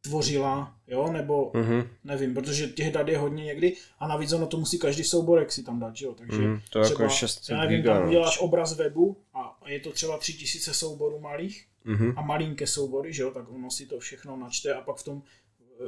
tvořila, 0.01 0.75
jo, 0.87 1.11
nebo 1.11 1.51
Mhm. 1.53 1.87
nevím, 2.03 2.33
protože 2.33 2.67
těch 2.67 2.91
dat 2.91 3.07
je 3.07 3.17
hodně 3.17 3.43
někdy 3.45 3.75
a 3.99 4.07
navíc 4.07 4.33
ono 4.33 4.47
to 4.47 4.57
musí 4.57 4.79
každý 4.79 5.03
souborek 5.03 5.51
si 5.51 5.63
tam 5.63 5.79
dát, 5.79 5.95
že 5.95 6.05
jo, 6.05 6.13
takže 6.13 6.41
Mhm. 6.41 6.59
To 6.71 6.79
je 6.79 6.83
jako 6.85 6.95
třeba, 6.95 7.09
600 7.09 7.49
já 7.49 7.61
nevím, 7.61 7.83
tam 7.83 8.01
no. 8.01 8.07
uděláš 8.07 8.39
obraz 8.39 8.73
webu 8.77 9.17
a 9.33 9.59
je 9.67 9.79
to 9.79 9.91
třeba 9.91 10.17
3000 10.17 10.73
souborů 10.73 11.19
malých 11.19 11.67
Mhm. 11.85 12.13
a 12.17 12.21
malinké 12.21 12.67
soubory, 12.67 13.13
že 13.13 13.21
jo, 13.23 13.31
tak 13.31 13.49
ono 13.51 13.71
si 13.71 13.85
to 13.85 13.99
všechno 13.99 14.37
načte 14.37 14.73
a 14.73 14.81
pak 14.81 14.97
v 14.97 15.03
tom, 15.03 15.21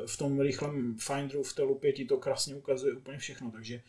v 0.06 0.18
tom 0.18 0.40
rychlém 0.40 0.96
Finderu 1.00 1.44
v 1.44 1.54
té 1.54 1.62
lupě 1.62 1.94
ti 1.94 2.06
to 2.06 2.18
krásně 2.18 2.56
ukazuje 2.56 2.94
úplně 2.94 3.18
všechno, 3.18 3.52
takže 3.52 3.82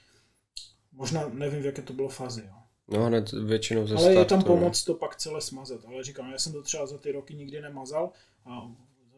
možná 0.93 1.29
nevím, 1.33 1.63
v 1.63 1.67
jaké 1.67 1.83
to 1.83 1.93
bylo 1.93 2.09
fázi, 2.09 2.41
jo. 2.47 2.55
No 2.89 3.05
hned 3.07 3.33
většinou 3.33 3.87
ze 3.87 3.95
Ale 3.95 4.07
je 4.09 4.13
startu, 4.13 4.29
tam 4.29 4.39
no. 4.39 4.45
pomoc 4.45 4.85
to 4.85 4.95
pak 4.95 5.17
celé 5.17 5.41
smazat, 5.41 5.81
ale 5.87 6.05
říkám, 6.05 6.33
já 6.33 6.39
jsem 6.39 6.53
to 6.53 6.63
třeba 6.63 6.87
za 6.87 6.99
ty 6.99 7.13
roky 7.13 7.35
nikdy 7.35 7.61
nemazal 7.61 8.11
a 8.45 8.71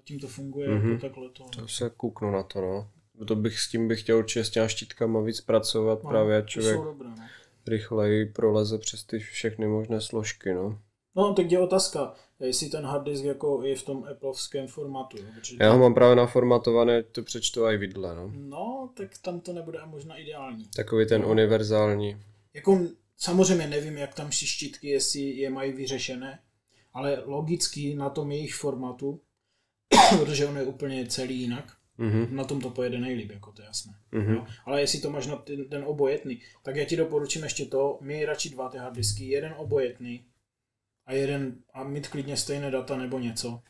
zatím 0.03 0.19
to 0.21 0.29
funguje 0.29 0.69
Mhm. 0.69 0.89
jako 0.91 1.01
takhle 1.01 1.29
to. 1.29 1.45
To 1.45 1.69
se 1.69 1.91
kouknu 1.97 2.31
na 2.31 2.43
to, 2.43 2.61
no. 2.61 2.89
To 3.27 3.37
bych 3.37 3.59
s 3.61 3.69
tím 3.71 3.89
bych 3.89 4.01
chtěl 4.01 4.19
určitě 4.19 4.45
s 4.45 4.51
těma 4.51 4.69
štítkama 4.69 5.21
víc 5.21 5.41
pracovat, 5.41 6.03
No, 6.03 6.11
právě 6.11 6.43
člověk 6.47 6.77
jsou 6.77 6.85
dobré, 6.85 7.09
no. 7.09 7.17
rychleji 7.67 8.27
proleze 8.27 8.79
přes 8.79 9.05
ty 9.05 9.19
všechny 9.19 9.67
možné 9.69 10.01
složky, 10.01 10.55
no. 10.55 10.79
No, 11.15 11.35
tak 11.35 11.51
je 11.53 11.59
otázka, 11.59 12.15
jestli 12.41 12.69
ten 12.69 12.85
hard 12.85 13.05
disk 13.05 13.25
jako 13.25 13.63
je 13.63 13.77
v 13.77 13.83
tom 13.83 14.05
Appleovském 14.11 14.67
formátu. 14.69 15.17
Protože 15.35 15.57
Já 15.61 15.73
ho 15.73 15.79
mám 15.79 15.95
právě 15.95 16.17
naformatované, 16.17 17.03
to 17.03 17.23
přečtu 17.23 17.65
i 17.65 17.77
vidle, 17.77 18.17
no. 18.17 18.31
No, 18.35 18.91
tak 18.97 19.19
tam 19.19 19.41
to 19.41 19.53
nebude 19.53 19.79
možná 19.87 20.17
ideální. 20.17 20.67
Takový 20.77 21.07
ten 21.07 21.23
No. 21.23 21.29
univerzální. 21.31 22.17
Jako 22.55 22.81
samozřejmě 23.17 23.67
nevím, 23.67 23.99
jak 23.99 24.15
tam 24.15 24.33
si 24.33 24.47
štítky, 24.47 24.89
jestli 24.89 25.21
je 25.21 25.51
mají 25.51 25.73
vyřešené, 25.73 26.39
ale 26.93 27.23
logicky 27.27 27.95
na 27.95 28.11
tom 28.11 28.33
jejich 28.33 28.55
formátu, 28.55 29.21
protože 30.19 30.47
on 30.47 30.57
je 30.57 30.63
úplně 30.63 31.07
celý 31.07 31.41
jinak, 31.41 31.77
Mhm, 31.99 32.37
na 32.37 32.45
tom 32.45 32.61
to 32.61 32.71
pojede 32.71 32.99
nejlíp, 32.99 33.31
jako 33.31 33.53
to 33.53 33.63
je 33.63 33.67
jasné. 33.67 33.95
mhm, 34.13 34.35
Jo? 34.35 34.47
Ale 34.65 34.81
jestli 34.81 35.01
to 35.01 35.11
máš 35.11 35.27
na 35.27 35.37
ten, 35.37 35.69
ten 35.69 35.85
obojetný, 35.87 36.41
tak 36.63 36.77
já 36.77 36.85
ti 36.85 36.97
doporučím 36.97 37.43
ještě 37.43 37.67
to, 37.67 37.99
měj 38.01 38.25
radši 38.25 38.51
dva 38.51 38.69
ty 38.69 38.79
harddisky, 38.79 39.25
jeden 39.25 39.55
obojetný 39.57 40.27
a 41.07 41.13
jeden 41.13 41.57
a 41.75 41.85
mít 41.85 42.09
klidně 42.09 42.37
stejné 42.37 42.71
data 42.71 42.97
nebo 42.97 43.19
něco. 43.19 43.63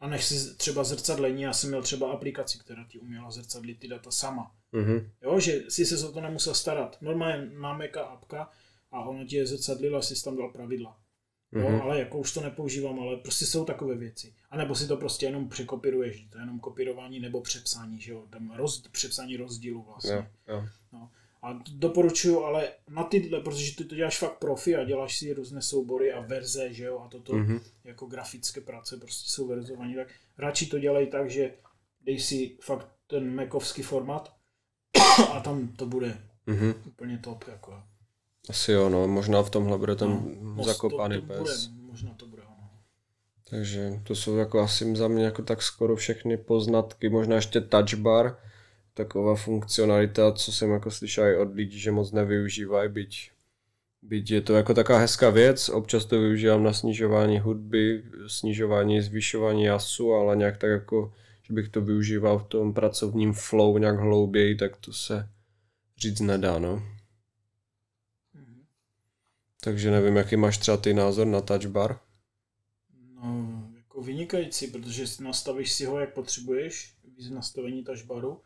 A 0.00 0.08
nech 0.08 0.24
si 0.24 0.56
třeba 0.56 0.84
zrcadlení, 0.84 1.42
já 1.42 1.52
jsem 1.52 1.70
měl 1.70 1.82
třeba 1.82 2.10
aplikaci, 2.12 2.58
která 2.58 2.84
ti 2.88 2.98
uměla 2.98 3.30
zrcadlit 3.30 3.78
ty 3.78 3.88
data 3.88 4.10
sama. 4.10 4.54
mhm, 4.72 5.10
Jo, 5.22 5.40
že 5.40 5.62
si 5.68 5.86
se 5.86 6.08
o 6.08 6.12
to 6.12 6.20
nemusel 6.20 6.54
starat. 6.54 6.96
Normálně 7.00 7.50
Maca 7.54 8.00
apka 8.02 8.50
a 8.90 9.00
ono 9.04 9.24
ti 9.24 9.36
je 9.36 9.46
zrcadlilo, 9.46 10.02
si 10.02 10.24
tam 10.24 10.36
dal 10.36 10.48
pravidla. 10.52 10.98
Jo, 11.52 11.70
mhm. 11.70 11.80
ale 11.80 11.98
jako 11.98 12.18
už 12.18 12.32
to 12.32 12.40
nepoužívám, 12.40 13.00
ale 13.00 13.16
prostě 13.16 13.46
jsou 13.46 13.64
takové 13.64 13.94
věci. 13.94 14.34
A 14.50 14.56
nebo 14.56 14.74
si 14.74 14.88
to 14.88 14.96
prostě 14.96 15.26
jenom 15.26 15.48
překopíruješ, 15.48 16.26
to 16.30 16.38
je 16.38 16.42
jenom 16.42 16.60
kopírování 16.60 17.20
nebo 17.20 17.40
přepsání, 17.40 18.00
že 18.00 18.12
jo, 18.12 18.26
tam 18.30 18.50
roz, 18.56 18.88
přepsání 18.88 19.36
rozdílu 19.36 19.82
vlastně. 19.82 20.30
Jo, 20.48 20.64
jo. 20.92 21.08
A 21.42 21.62
doporučuju 21.72 22.44
ale 22.44 22.68
na 22.88 23.04
tyhle, 23.04 23.40
protože 23.40 23.76
ty 23.76 23.84
to 23.84 23.94
děláš 23.94 24.18
fakt 24.18 24.38
profi 24.38 24.76
a 24.76 24.84
děláš 24.84 25.18
si 25.18 25.32
různé 25.32 25.62
soubory 25.62 26.12
a 26.12 26.20
verze, 26.20 26.72
že 26.74 26.84
jo, 26.84 26.98
a 26.98 27.08
toto 27.08 27.34
Mhm, 27.34 27.60
jako 27.84 28.06
grafické 28.06 28.60
práce 28.60 28.96
prostě 28.96 29.30
jsou 29.30 29.46
verzovaní, 29.46 29.94
tak 29.94 30.08
radši 30.38 30.66
to 30.66 30.78
dělej 30.78 31.06
tak, 31.06 31.30
že 31.30 31.54
dej 32.00 32.20
si 32.20 32.56
fakt 32.62 32.88
ten 33.06 33.34
Macovský 33.34 33.82
formát 33.82 34.36
a 35.32 35.40
tam 35.40 35.68
to 35.68 35.86
bude 35.86 36.22
mhm. 36.46 36.74
úplně 36.86 37.18
top, 37.18 37.44
jako. 37.48 37.82
Asi 38.48 38.72
jo, 38.72 38.88
no, 38.88 39.08
možná 39.08 39.42
v 39.42 39.50
tomhle 39.50 39.78
bude 39.78 39.96
ten 39.96 40.36
No, 40.40 40.64
zakopaný 40.64 41.20
to, 41.20 41.26
to 41.26 41.44
pes. 41.44 41.66
Bude, 41.66 41.82
možná 41.90 42.14
to 42.14 42.26
bude 42.26 42.42
ono. 42.42 42.70
Takže 43.50 44.00
to 44.02 44.14
jsou 44.14 44.36
jako 44.36 44.60
asi 44.60 44.96
za 44.96 45.08
mě 45.08 45.24
jako 45.24 45.42
tak 45.42 45.62
skoro 45.62 45.96
všechny 45.96 46.36
poznatky, 46.36 47.08
možná 47.08 47.36
ještě 47.36 47.60
touch 47.60 47.94
bar, 47.94 48.36
taková 48.94 49.34
funkcionalita, 49.34 50.32
co 50.32 50.52
jsem 50.52 50.70
jako 50.70 50.90
slyšel 50.90 51.26
i 51.26 51.36
od 51.36 51.54
lidí, 51.54 51.78
že 51.78 51.92
moc 51.92 52.12
nevyužívají, 52.12 52.90
byť, 52.90 53.30
byť 54.02 54.30
je 54.30 54.40
to 54.40 54.54
jako 54.54 54.74
taková 54.74 54.98
hezká 54.98 55.30
věc, 55.30 55.68
občas 55.68 56.04
to 56.04 56.20
využívám 56.20 56.62
na 56.62 56.72
snižování 56.72 57.38
hudby, 57.38 58.02
snižování, 58.26 59.00
zvyšování 59.00 59.64
jasu, 59.64 60.12
ale 60.12 60.36
nějak 60.36 60.56
tak 60.56 60.70
jako, 60.70 61.12
že 61.42 61.54
bych 61.54 61.68
to 61.68 61.80
využíval 61.80 62.38
v 62.38 62.44
tom 62.44 62.74
pracovním 62.74 63.32
flow 63.32 63.78
nějak 63.78 63.96
hlouběji, 63.96 64.54
tak 64.54 64.76
to 64.76 64.92
se 64.92 65.28
říct 65.98 66.20
nedá, 66.20 66.58
no. 66.58 66.82
Takže 69.60 69.90
nevím, 69.90 70.16
jaký 70.16 70.36
máš 70.36 70.58
třeba 70.58 70.76
ty 70.76 70.94
názor 70.94 71.26
na 71.26 71.40
touch 71.40 71.66
bar. 71.66 71.98
No, 73.14 73.62
jako 73.76 74.02
vynikající, 74.02 74.66
protože 74.66 75.04
nastavíš 75.20 75.72
si 75.72 75.84
ho, 75.84 76.00
jak 76.00 76.14
potřebuješ, 76.14 76.94
víc 77.16 77.30
nastavení 77.30 77.84
touchbaru 77.84 78.40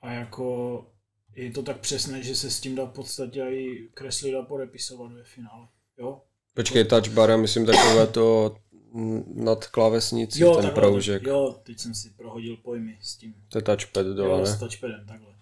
a 0.00 0.12
jako 0.12 0.86
je 1.34 1.50
to 1.50 1.62
tak 1.62 1.80
přesné, 1.80 2.22
že 2.22 2.36
se 2.36 2.50
s 2.50 2.60
tím 2.60 2.74
dá 2.74 2.84
v 2.84 2.92
podstatě 2.92 3.40
i 3.40 3.88
kreslit 3.94 4.34
a 4.34 4.42
podepisovat 4.42 5.12
ve 5.12 5.24
finále. 5.24 5.68
Jo? 5.98 6.22
Počkej, 6.54 6.84
touch 6.84 7.08
bar, 7.08 7.30
já 7.30 7.36
myslím 7.36 7.66
takové 7.66 8.06
to 8.06 8.56
nad 9.34 9.66
klávesnicí, 9.66 10.40
jo, 10.40 10.54
ten 10.54 10.62
takhle, 10.62 10.82
proužek. 10.82 11.22
Jo, 11.22 11.60
teď 11.62 11.78
jsem 11.78 11.94
si 11.94 12.10
prohodil 12.10 12.56
pojmy 12.56 12.98
s 13.02 13.16
tím. 13.16 13.34
To 13.48 13.58
je 13.58 13.62
touchpad 13.62 14.06
dole, 14.06 14.30
jo, 14.30 14.38
ne? 14.38 14.46
s 14.46 14.58
touchpadem, 14.58 15.06
takhle. 15.06 15.34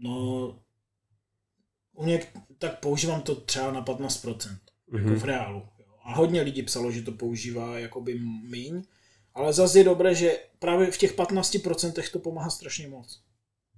No, 0.00 0.58
u 1.98 2.04
něk, 2.06 2.28
tak 2.58 2.80
používám 2.80 3.20
to 3.20 3.34
třeba 3.34 3.72
na 3.72 3.84
15%, 3.84 4.36
mm-hmm. 4.36 4.58
jako 4.98 5.20
v 5.20 5.24
reálu. 5.24 5.58
Jo. 5.78 5.84
A 6.04 6.14
hodně 6.14 6.42
lidí 6.42 6.62
psalo, 6.62 6.90
že 6.92 7.02
to 7.02 7.12
používá 7.12 7.78
jakoby 7.78 8.18
míň, 8.50 8.82
ale 9.34 9.52
zase 9.52 9.78
je 9.78 9.84
dobré, 9.84 10.14
že 10.14 10.38
právě 10.58 10.90
v 10.90 10.98
těch 10.98 11.16
15% 11.16 12.10
to 12.12 12.18
pomáhá 12.18 12.50
strašně 12.50 12.88
moc. 12.88 13.20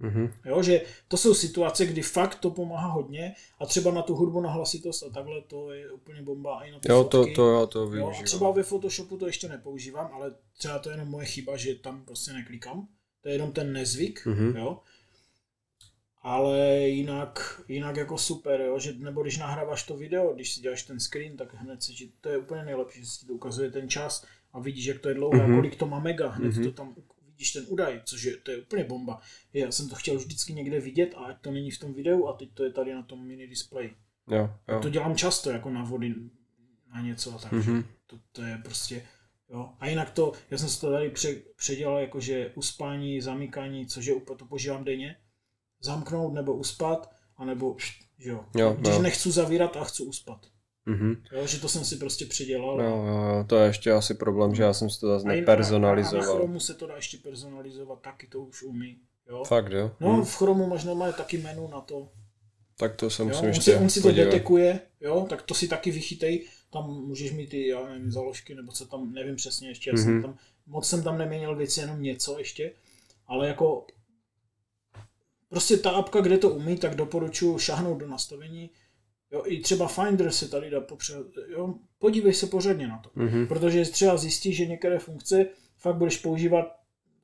Mm-hmm. 0.01 0.31
Jo, 0.45 0.63
že 0.63 0.81
to 1.07 1.17
jsou 1.17 1.33
situace, 1.33 1.85
kdy 1.85 2.01
fakt 2.01 2.35
to 2.35 2.49
pomáhá 2.49 2.87
hodně 2.87 3.33
a 3.59 3.65
třeba 3.65 3.91
na 3.91 4.01
tu 4.01 4.15
hudbu, 4.15 4.41
na 4.41 4.51
hlasitost 4.51 5.03
a 5.03 5.09
takhle 5.09 5.41
to 5.41 5.71
je 5.71 5.91
úplně 5.91 6.21
bomba 6.21 6.63
i 6.63 6.71
na 6.71 6.79
ty 6.79 6.91
Jo, 6.91 7.03
fotky. 7.03 7.33
to, 7.33 7.35
to 7.35 7.59
já 7.59 7.65
to 7.65 7.79
využívám. 7.87 8.13
Jo, 8.13 8.19
a 8.19 8.23
třeba 8.23 8.51
ve 8.51 8.63
Photoshopu 8.63 9.17
to 9.17 9.27
ještě 9.27 9.47
nepoužívám, 9.49 10.09
ale 10.13 10.31
třeba 10.57 10.79
to 10.79 10.89
je 10.89 10.93
jenom 10.93 11.07
moje 11.07 11.25
chyba, 11.25 11.57
že 11.57 11.75
tam 11.75 12.05
prostě 12.05 12.33
neklikám. 12.33 12.87
To 13.21 13.29
je 13.29 13.35
jenom 13.35 13.51
ten 13.51 13.73
nezvyk, 13.73 14.25
Mhm. 14.25 14.55
jo. 14.57 14.79
Ale 16.23 16.79
jinak, 16.87 17.61
jinak 17.67 17.95
jako 17.97 18.17
super, 18.17 18.61
jo, 18.61 18.79
že 18.79 18.93
nebo 18.93 19.21
když 19.23 19.37
nahráváš 19.37 19.83
to 19.83 19.97
video, 19.97 20.33
když 20.33 20.53
si 20.53 20.61
děláš 20.61 20.83
ten 20.83 20.99
screen, 20.99 21.37
tak 21.37 21.53
hned 21.53 21.83
si, 21.83 21.95
že 21.97 22.05
to 22.21 22.29
je 22.29 22.37
úplně 22.37 22.63
nejlepší, 22.65 22.99
že 22.99 23.05
si 23.05 23.25
to 23.25 23.33
ukazuje 23.33 23.71
ten 23.71 23.89
čas 23.89 24.25
a 24.53 24.59
vidíš, 24.59 24.85
jak 24.85 24.99
to 24.99 25.09
je 25.09 25.15
dlouhé, 25.15 25.43
Mhm. 25.43 25.53
a 25.53 25.55
kolik 25.55 25.75
to 25.75 25.85
má 25.85 25.99
mega, 25.99 26.29
hned 26.29 26.53
Mhm. 26.55 26.63
to 26.63 26.71
tam 26.71 26.95
vidíš 27.25 27.51
ten 27.51 27.65
údaj, 27.67 28.01
což 28.05 28.23
je, 28.23 28.37
to 28.37 28.51
je 28.51 28.57
úplně 28.61 28.83
bomba. 28.83 29.21
Já 29.53 29.71
jsem 29.71 29.89
to 29.89 29.95
chtěl 29.95 30.17
vždycky 30.17 30.53
někde 30.53 30.79
vidět 30.79 31.13
a 31.17 31.33
to 31.41 31.51
není 31.51 31.71
v 31.71 31.79
tom 31.79 31.93
videu 31.93 32.27
a 32.27 32.33
teď 32.33 32.49
to 32.53 32.63
je 32.63 32.71
tady 32.71 32.93
na 32.93 33.03
tom 33.03 33.27
mini 33.27 33.47
displeji. 33.47 33.93
Jo, 34.31 34.49
jo. 34.67 34.79
To 34.81 34.89
dělám 34.89 35.15
často 35.15 35.49
jako 35.51 35.69
na 35.69 35.83
vody 35.83 36.15
na 36.93 37.01
něco 37.01 37.35
a 37.35 37.37
tak. 37.37 37.51
Mm-hmm. 37.53 37.71
Mhm. 37.73 37.83
To, 38.07 38.19
to, 38.31 38.41
je 38.43 38.57
prostě, 38.63 39.05
jo. 39.49 39.69
A 39.79 39.87
jinak 39.87 40.09
to, 40.11 40.33
já 40.51 40.57
jsem 40.57 40.69
si 40.69 40.81
to 40.81 40.91
tady 40.91 41.09
pře, 41.09 41.35
předělal 41.55 41.97
jakože 41.99 42.51
uspání, 42.55 43.21
zamykání, 43.21 43.87
což 43.87 44.05
je 44.05 44.13
úplně, 44.13 44.37
to 44.37 44.45
používám 44.45 44.83
denně. 44.83 45.15
Zamknout 45.81 46.33
nebo 46.33 46.53
uspat, 46.53 47.11
anebo, 47.37 47.75
že 48.17 48.29
jo. 48.29 48.45
Jo, 48.55 48.75
Když 48.79 48.95
jo. 48.95 49.01
nechci 49.01 49.31
zavírat 49.31 49.77
a 49.77 49.83
chci 49.83 50.03
uspat. 50.03 50.45
Mhm. 50.85 51.23
Jo, 51.31 51.47
že 51.47 51.59
to 51.59 51.69
jsem 51.69 51.85
si 51.85 51.95
prostě 51.95 52.25
předělal. 52.25 52.81
Jo, 52.81 52.89
jo, 52.89 53.05
jo, 53.05 53.43
to 53.47 53.57
je 53.57 53.67
ještě 53.67 53.91
asi 53.91 54.13
problém, 54.13 54.55
že 54.55 54.63
já 54.63 54.73
jsem 54.73 54.89
si 54.89 54.99
to 54.99 55.07
zase 55.07 55.21
A 55.21 55.25
i 55.25 55.27
na- 55.27 55.33
A 55.33 55.35
na 55.35 55.39
nepersonalizoval. 55.41 56.35
Chromu 56.35 56.59
se 56.59 56.73
to 56.73 56.87
dá 56.87 56.95
ještě 56.95 57.17
personalizovat, 57.17 57.99
taky 58.01 58.27
to 58.27 58.39
už 58.39 58.63
umí. 58.63 58.97
Jo. 59.29 59.43
Fakt, 59.43 59.71
jo? 59.71 59.91
No, 59.99 60.17
Hm. 60.17 60.21
v 60.25 60.35
Chromu 60.35 60.67
máš 60.67 60.83
normálně 60.83 61.13
taky 61.13 61.37
menu 61.37 61.67
na 61.67 61.81
to. 61.81 62.07
Tak 62.77 62.95
to 62.95 63.09
se 63.09 63.21
Jo, 63.21 63.27
musím 63.27 63.43
on, 63.43 63.47
ještě 63.49 63.71
si, 63.71 63.77
on 63.77 63.89
si 63.89 64.01
to 64.01 64.07
podívat. 64.07 64.25
detekuje, 64.25 64.79
jo, 65.01 65.25
tak 65.29 65.41
to 65.41 65.53
si 65.53 65.67
taky 65.67 65.91
vychytej, 65.91 66.47
tam 66.73 66.89
můžeš 66.89 67.31
mít 67.31 67.49
ty, 67.49 67.67
já 67.67 67.85
nevím, 67.89 68.11
založky, 68.11 68.55
nebo 68.55 68.71
co 68.71 68.85
tam, 68.85 69.13
nevím 69.13 69.35
přesně 69.35 69.67
ještě, 69.69 69.89
já 69.89 69.97
jsem 69.97 70.21
tam, 70.21 70.37
moc 70.67 70.87
jsem 70.87 71.03
tam 71.03 71.17
neměnil 71.17 71.55
věci, 71.55 71.79
jenom 71.79 72.01
něco 72.01 72.39
ještě, 72.39 72.71
ale 73.27 73.47
jako 73.47 73.85
prostě 75.51 75.77
ta 75.77 75.91
apka, 75.91 76.21
kde 76.21 76.37
to 76.37 76.49
umí, 76.49 76.77
tak 76.77 76.95
doporučuji 76.95 77.57
šahnout 77.59 77.97
do 77.99 78.07
nastavení, 78.07 78.69
jo, 79.31 79.43
i 79.45 79.59
třeba 79.59 79.87
Finder 79.87 80.31
se 80.31 80.47
tady 80.49 80.69
dá 80.69 80.81
popře, 80.81 81.13
jo, 81.47 81.73
podívej 81.99 82.33
se 82.33 82.47
pořádně 82.47 82.87
na 82.87 82.97
to, 82.97 83.09
Mhm. 83.15 83.47
protože 83.47 83.85
třeba 83.85 84.17
zjistíš, 84.17 84.57
že 84.57 84.65
některé 84.65 84.99
funkce 84.99 85.45
fakt 85.77 85.95
budeš 85.95 86.17
používat 86.17 86.65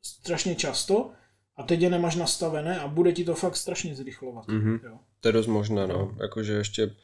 strašně 0.02 0.56
často 0.56 1.12
a 1.56 1.64
teď 1.64 1.82
je 1.82 1.90
nemáš 1.90 2.16
nastavené 2.16 2.80
a 2.80 2.88
bude 2.88 3.12
ti 3.14 3.24
to 3.24 3.36
fakt 3.36 3.56
strašně 3.56 3.96
zrychlovat, 3.96 4.48
Mhm. 4.48 4.80
jo. 4.84 5.00
To 5.22 5.28
je 5.30 5.32
dost 5.34 5.48
možné, 5.48 5.88
no. 5.88 6.16
Jakože 6.22 6.54
ještě, 6.54 6.96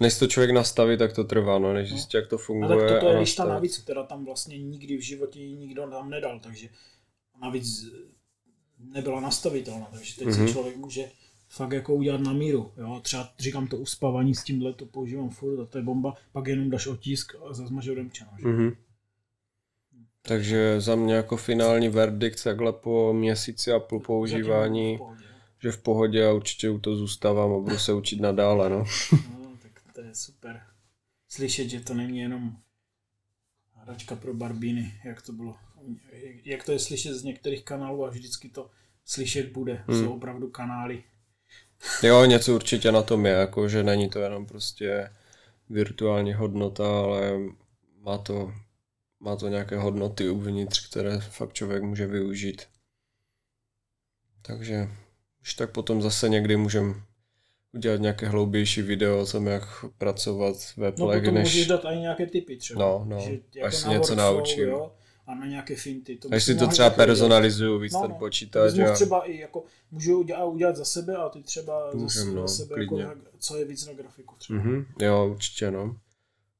než 0.00 0.18
to 0.18 0.26
člověk 0.26 0.50
nastaví, 0.50 0.98
tak 0.98 1.12
to 1.12 1.24
trvá, 1.24 1.58
no, 1.58 1.72
než 1.74 1.88
zjistí, 1.88 2.16
jak 2.16 2.26
to 2.26 2.36
A 2.36 2.38
funguje. 2.38 2.78
tak 2.78 2.88
toto 2.88 3.08
je 3.10 3.16
a 3.16 3.20
lišta 3.20 3.44
navíc, 3.44 3.78
která 3.78 4.02
tam 4.02 4.24
vlastně 4.24 4.58
nikdy 4.58 4.96
v 4.96 5.00
životě 5.00 5.38
nikdo 5.40 5.90
tam 5.90 6.10
nedal, 6.10 6.40
takže 6.40 6.68
navíc 7.42 7.84
nebyla 8.92 9.20
nastavitelná, 9.20 9.86
takže 9.92 10.16
teď 10.16 10.26
Mhm. 10.28 10.46
si 10.46 10.52
člověk 10.52 10.76
může 10.76 11.10
fakt 11.48 11.72
jako 11.72 11.94
udělat 11.94 12.20
na 12.20 12.32
míru. 12.32 12.72
Jo? 12.76 13.00
Třeba 13.02 13.32
říkám 13.38 13.66
to 13.66 13.76
uspávání 13.76 14.34
s 14.34 14.44
tímhle, 14.44 14.72
to 14.72 14.86
používám 14.86 15.30
furt 15.30 15.62
a 15.62 15.66
to 15.66 15.78
je 15.78 15.84
bomba, 15.84 16.14
pak 16.32 16.46
jenom 16.46 16.70
dáš 16.70 16.86
otisk 16.86 17.34
a 17.50 17.54
zase 17.54 17.74
máš 17.74 17.88
odemčeno. 17.88 18.30
Že? 18.38 18.48
Mhm. 18.48 18.70
Takže 20.22 20.80
za 20.80 20.94
mě 20.96 21.14
jako 21.14 21.36
finální 21.36 21.88
verdikt 21.88 22.44
takhle 22.44 22.72
po 22.72 23.12
měsíci 23.12 23.72
a 23.72 23.78
půl 23.80 24.00
používání, 24.00 24.94
v 24.96 24.98
pohodě, 24.98 25.24
že 25.62 25.72
v 25.72 25.78
pohodě 25.82 26.26
a 26.26 26.32
určitě 26.32 26.70
u 26.70 26.78
toho 26.78 26.96
zůstávám 26.96 27.52
a 27.52 27.58
budu 27.58 27.78
se 27.78 27.92
učit 27.92 28.20
nadále, 28.20 28.70
no. 28.70 28.84
No, 29.12 29.50
tak 29.62 29.82
to 29.94 30.00
je 30.00 30.14
super. 30.14 30.60
Slyšet, 31.28 31.68
že 31.68 31.80
to 31.80 31.94
není 31.94 32.18
jenom 32.18 32.56
hračka 33.74 34.16
pro 34.16 34.34
barbíny, 34.34 34.94
jak 35.04 35.22
to 35.22 35.32
bylo. 35.32 35.56
Jak 36.44 36.64
to 36.64 36.72
je 36.72 36.78
slyšet 36.78 37.14
z 37.14 37.24
některých 37.24 37.64
kanálů 37.64 38.06
a 38.06 38.10
vždycky 38.10 38.48
to 38.48 38.70
slyšet 39.04 39.52
bude. 39.52 39.84
Hmm. 39.86 40.00
Jsou 40.00 40.12
opravdu 40.12 40.50
kanály. 40.50 41.04
Jo, 42.02 42.24
něco 42.24 42.54
určitě 42.54 42.92
na 42.92 43.02
tom 43.02 43.26
je, 43.26 43.32
jako 43.32 43.68
že 43.68 43.82
není 43.82 44.08
to 44.08 44.18
jenom 44.18 44.46
prostě 44.46 45.10
virtuální 45.70 46.32
hodnota, 46.32 47.00
ale 47.00 47.32
má 48.00 48.18
to, 48.18 48.52
má 49.20 49.36
to 49.36 49.48
nějaké 49.48 49.76
hodnoty 49.76 50.28
uvnitř, 50.28 50.90
které 50.90 51.20
fakt 51.20 51.52
člověk 51.52 51.82
může 51.82 52.06
využít. 52.06 52.62
Takže 54.42 54.88
už 55.40 55.54
tak 55.54 55.70
potom 55.70 56.02
zase 56.02 56.28
někdy 56.28 56.56
můžem 56.56 57.02
udělat 57.72 58.00
nějaké 58.00 58.28
hloubější 58.28 58.82
video 58.82 59.20
o 59.20 59.26
tom, 59.26 59.46
jak 59.46 59.84
pracovat 59.98 60.56
ve 60.76 60.92
No 60.98 61.06
plek, 61.06 61.22
potom 61.22 61.34
než... 61.34 61.44
můžeš 61.44 61.66
dát 61.66 61.84
i 61.84 61.96
nějaké 61.96 62.26
typy 62.26 62.56
třeba. 62.56 62.80
No, 62.84 63.04
no, 63.08 63.20
že 63.20 63.60
až 63.60 63.74
se 63.74 63.86
na 63.86 63.92
něco 63.92 64.14
naučím. 64.14 64.68
Jo, 64.68 64.92
a 65.26 65.34
na 65.34 65.46
nějaké 65.46 65.76
finty. 65.76 66.16
To 66.16 66.28
bys 66.28 66.44
si 66.44 66.54
to 66.54 66.66
třeba 66.66 66.90
personalizuju 66.90 67.78
víc 67.78 67.92
No, 67.92 68.00
ten 68.00 68.10
no. 68.10 68.16
Počítač. 68.16 68.74
mohl 68.74 68.90
A... 68.90 68.94
třeba 68.94 69.24
i 69.24 69.38
jako, 69.38 69.64
můžu 69.90 70.18
udělat, 70.18 70.44
udělat 70.44 70.76
za 70.76 70.84
sebe 70.84 71.16
a 71.16 71.28
ty 71.28 71.42
třeba 71.42 71.90
Můžem, 71.94 72.26
za, 72.26 72.32
no, 72.32 72.48
za 72.48 72.54
sebe, 72.54 72.74
klidně. 72.74 73.02
jako, 73.02 73.20
co 73.38 73.56
je 73.56 73.64
víc 73.64 73.86
na 73.86 73.92
grafiku 73.92 74.34
třeba. 74.38 74.58
Mhm, 74.58 74.86
jo, 75.00 75.28
určitě, 75.30 75.70
no. 75.70 75.96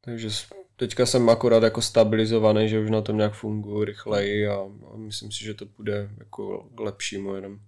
Takže 0.01 0.29
teďka 0.77 1.07
jsem 1.07 1.29
akorát 1.29 1.63
jako 1.63 1.83
stabilizovaný, 1.83 2.69
že 2.69 2.81
už 2.81 2.91
na 2.91 3.01
tom 3.01 3.17
nějak 3.17 3.35
funguji 3.35 3.85
rychleji 3.85 4.49
a, 4.49 4.55
a 4.93 4.97
myslím 4.97 5.33
si, 5.33 5.45
že 5.45 5.55
to 5.55 5.67
bude 5.67 6.11
jako 6.19 6.69
k 6.75 6.81
lepšímu 6.81 7.35
jenom. 7.35 7.59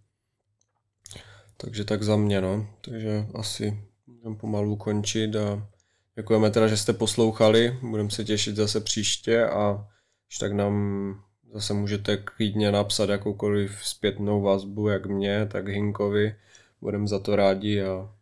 Takže 1.56 1.84
tak 1.84 2.02
za 2.02 2.16
mě, 2.16 2.40
no. 2.40 2.66
Takže 2.80 3.26
asi 3.34 3.80
můžeme 4.06 4.36
pomalu 4.36 4.76
končit 4.76 5.36
a 5.36 5.68
děkujeme 6.16 6.50
teda, 6.50 6.66
že 6.68 6.76
jste 6.76 6.92
poslouchali. 6.92 7.78
Budeme 7.82 8.10
se 8.10 8.24
těšit 8.24 8.56
zase 8.56 8.80
příště 8.80 9.46
a 9.46 9.88
když 10.26 10.38
tak 10.38 10.52
nám 10.52 11.26
zase 11.52 11.74
můžete 11.74 12.16
klidně 12.16 12.72
napsat 12.72 13.08
jakoukoliv 13.08 13.86
zpětnou 13.86 14.42
vazbu, 14.42 14.88
jak 14.88 15.06
mě, 15.06 15.46
tak 15.46 15.68
Hinkovi. 15.68 16.36
Budeme 16.80 17.06
za 17.06 17.18
to 17.18 17.36
rádi 17.36 17.82
a 17.82 18.14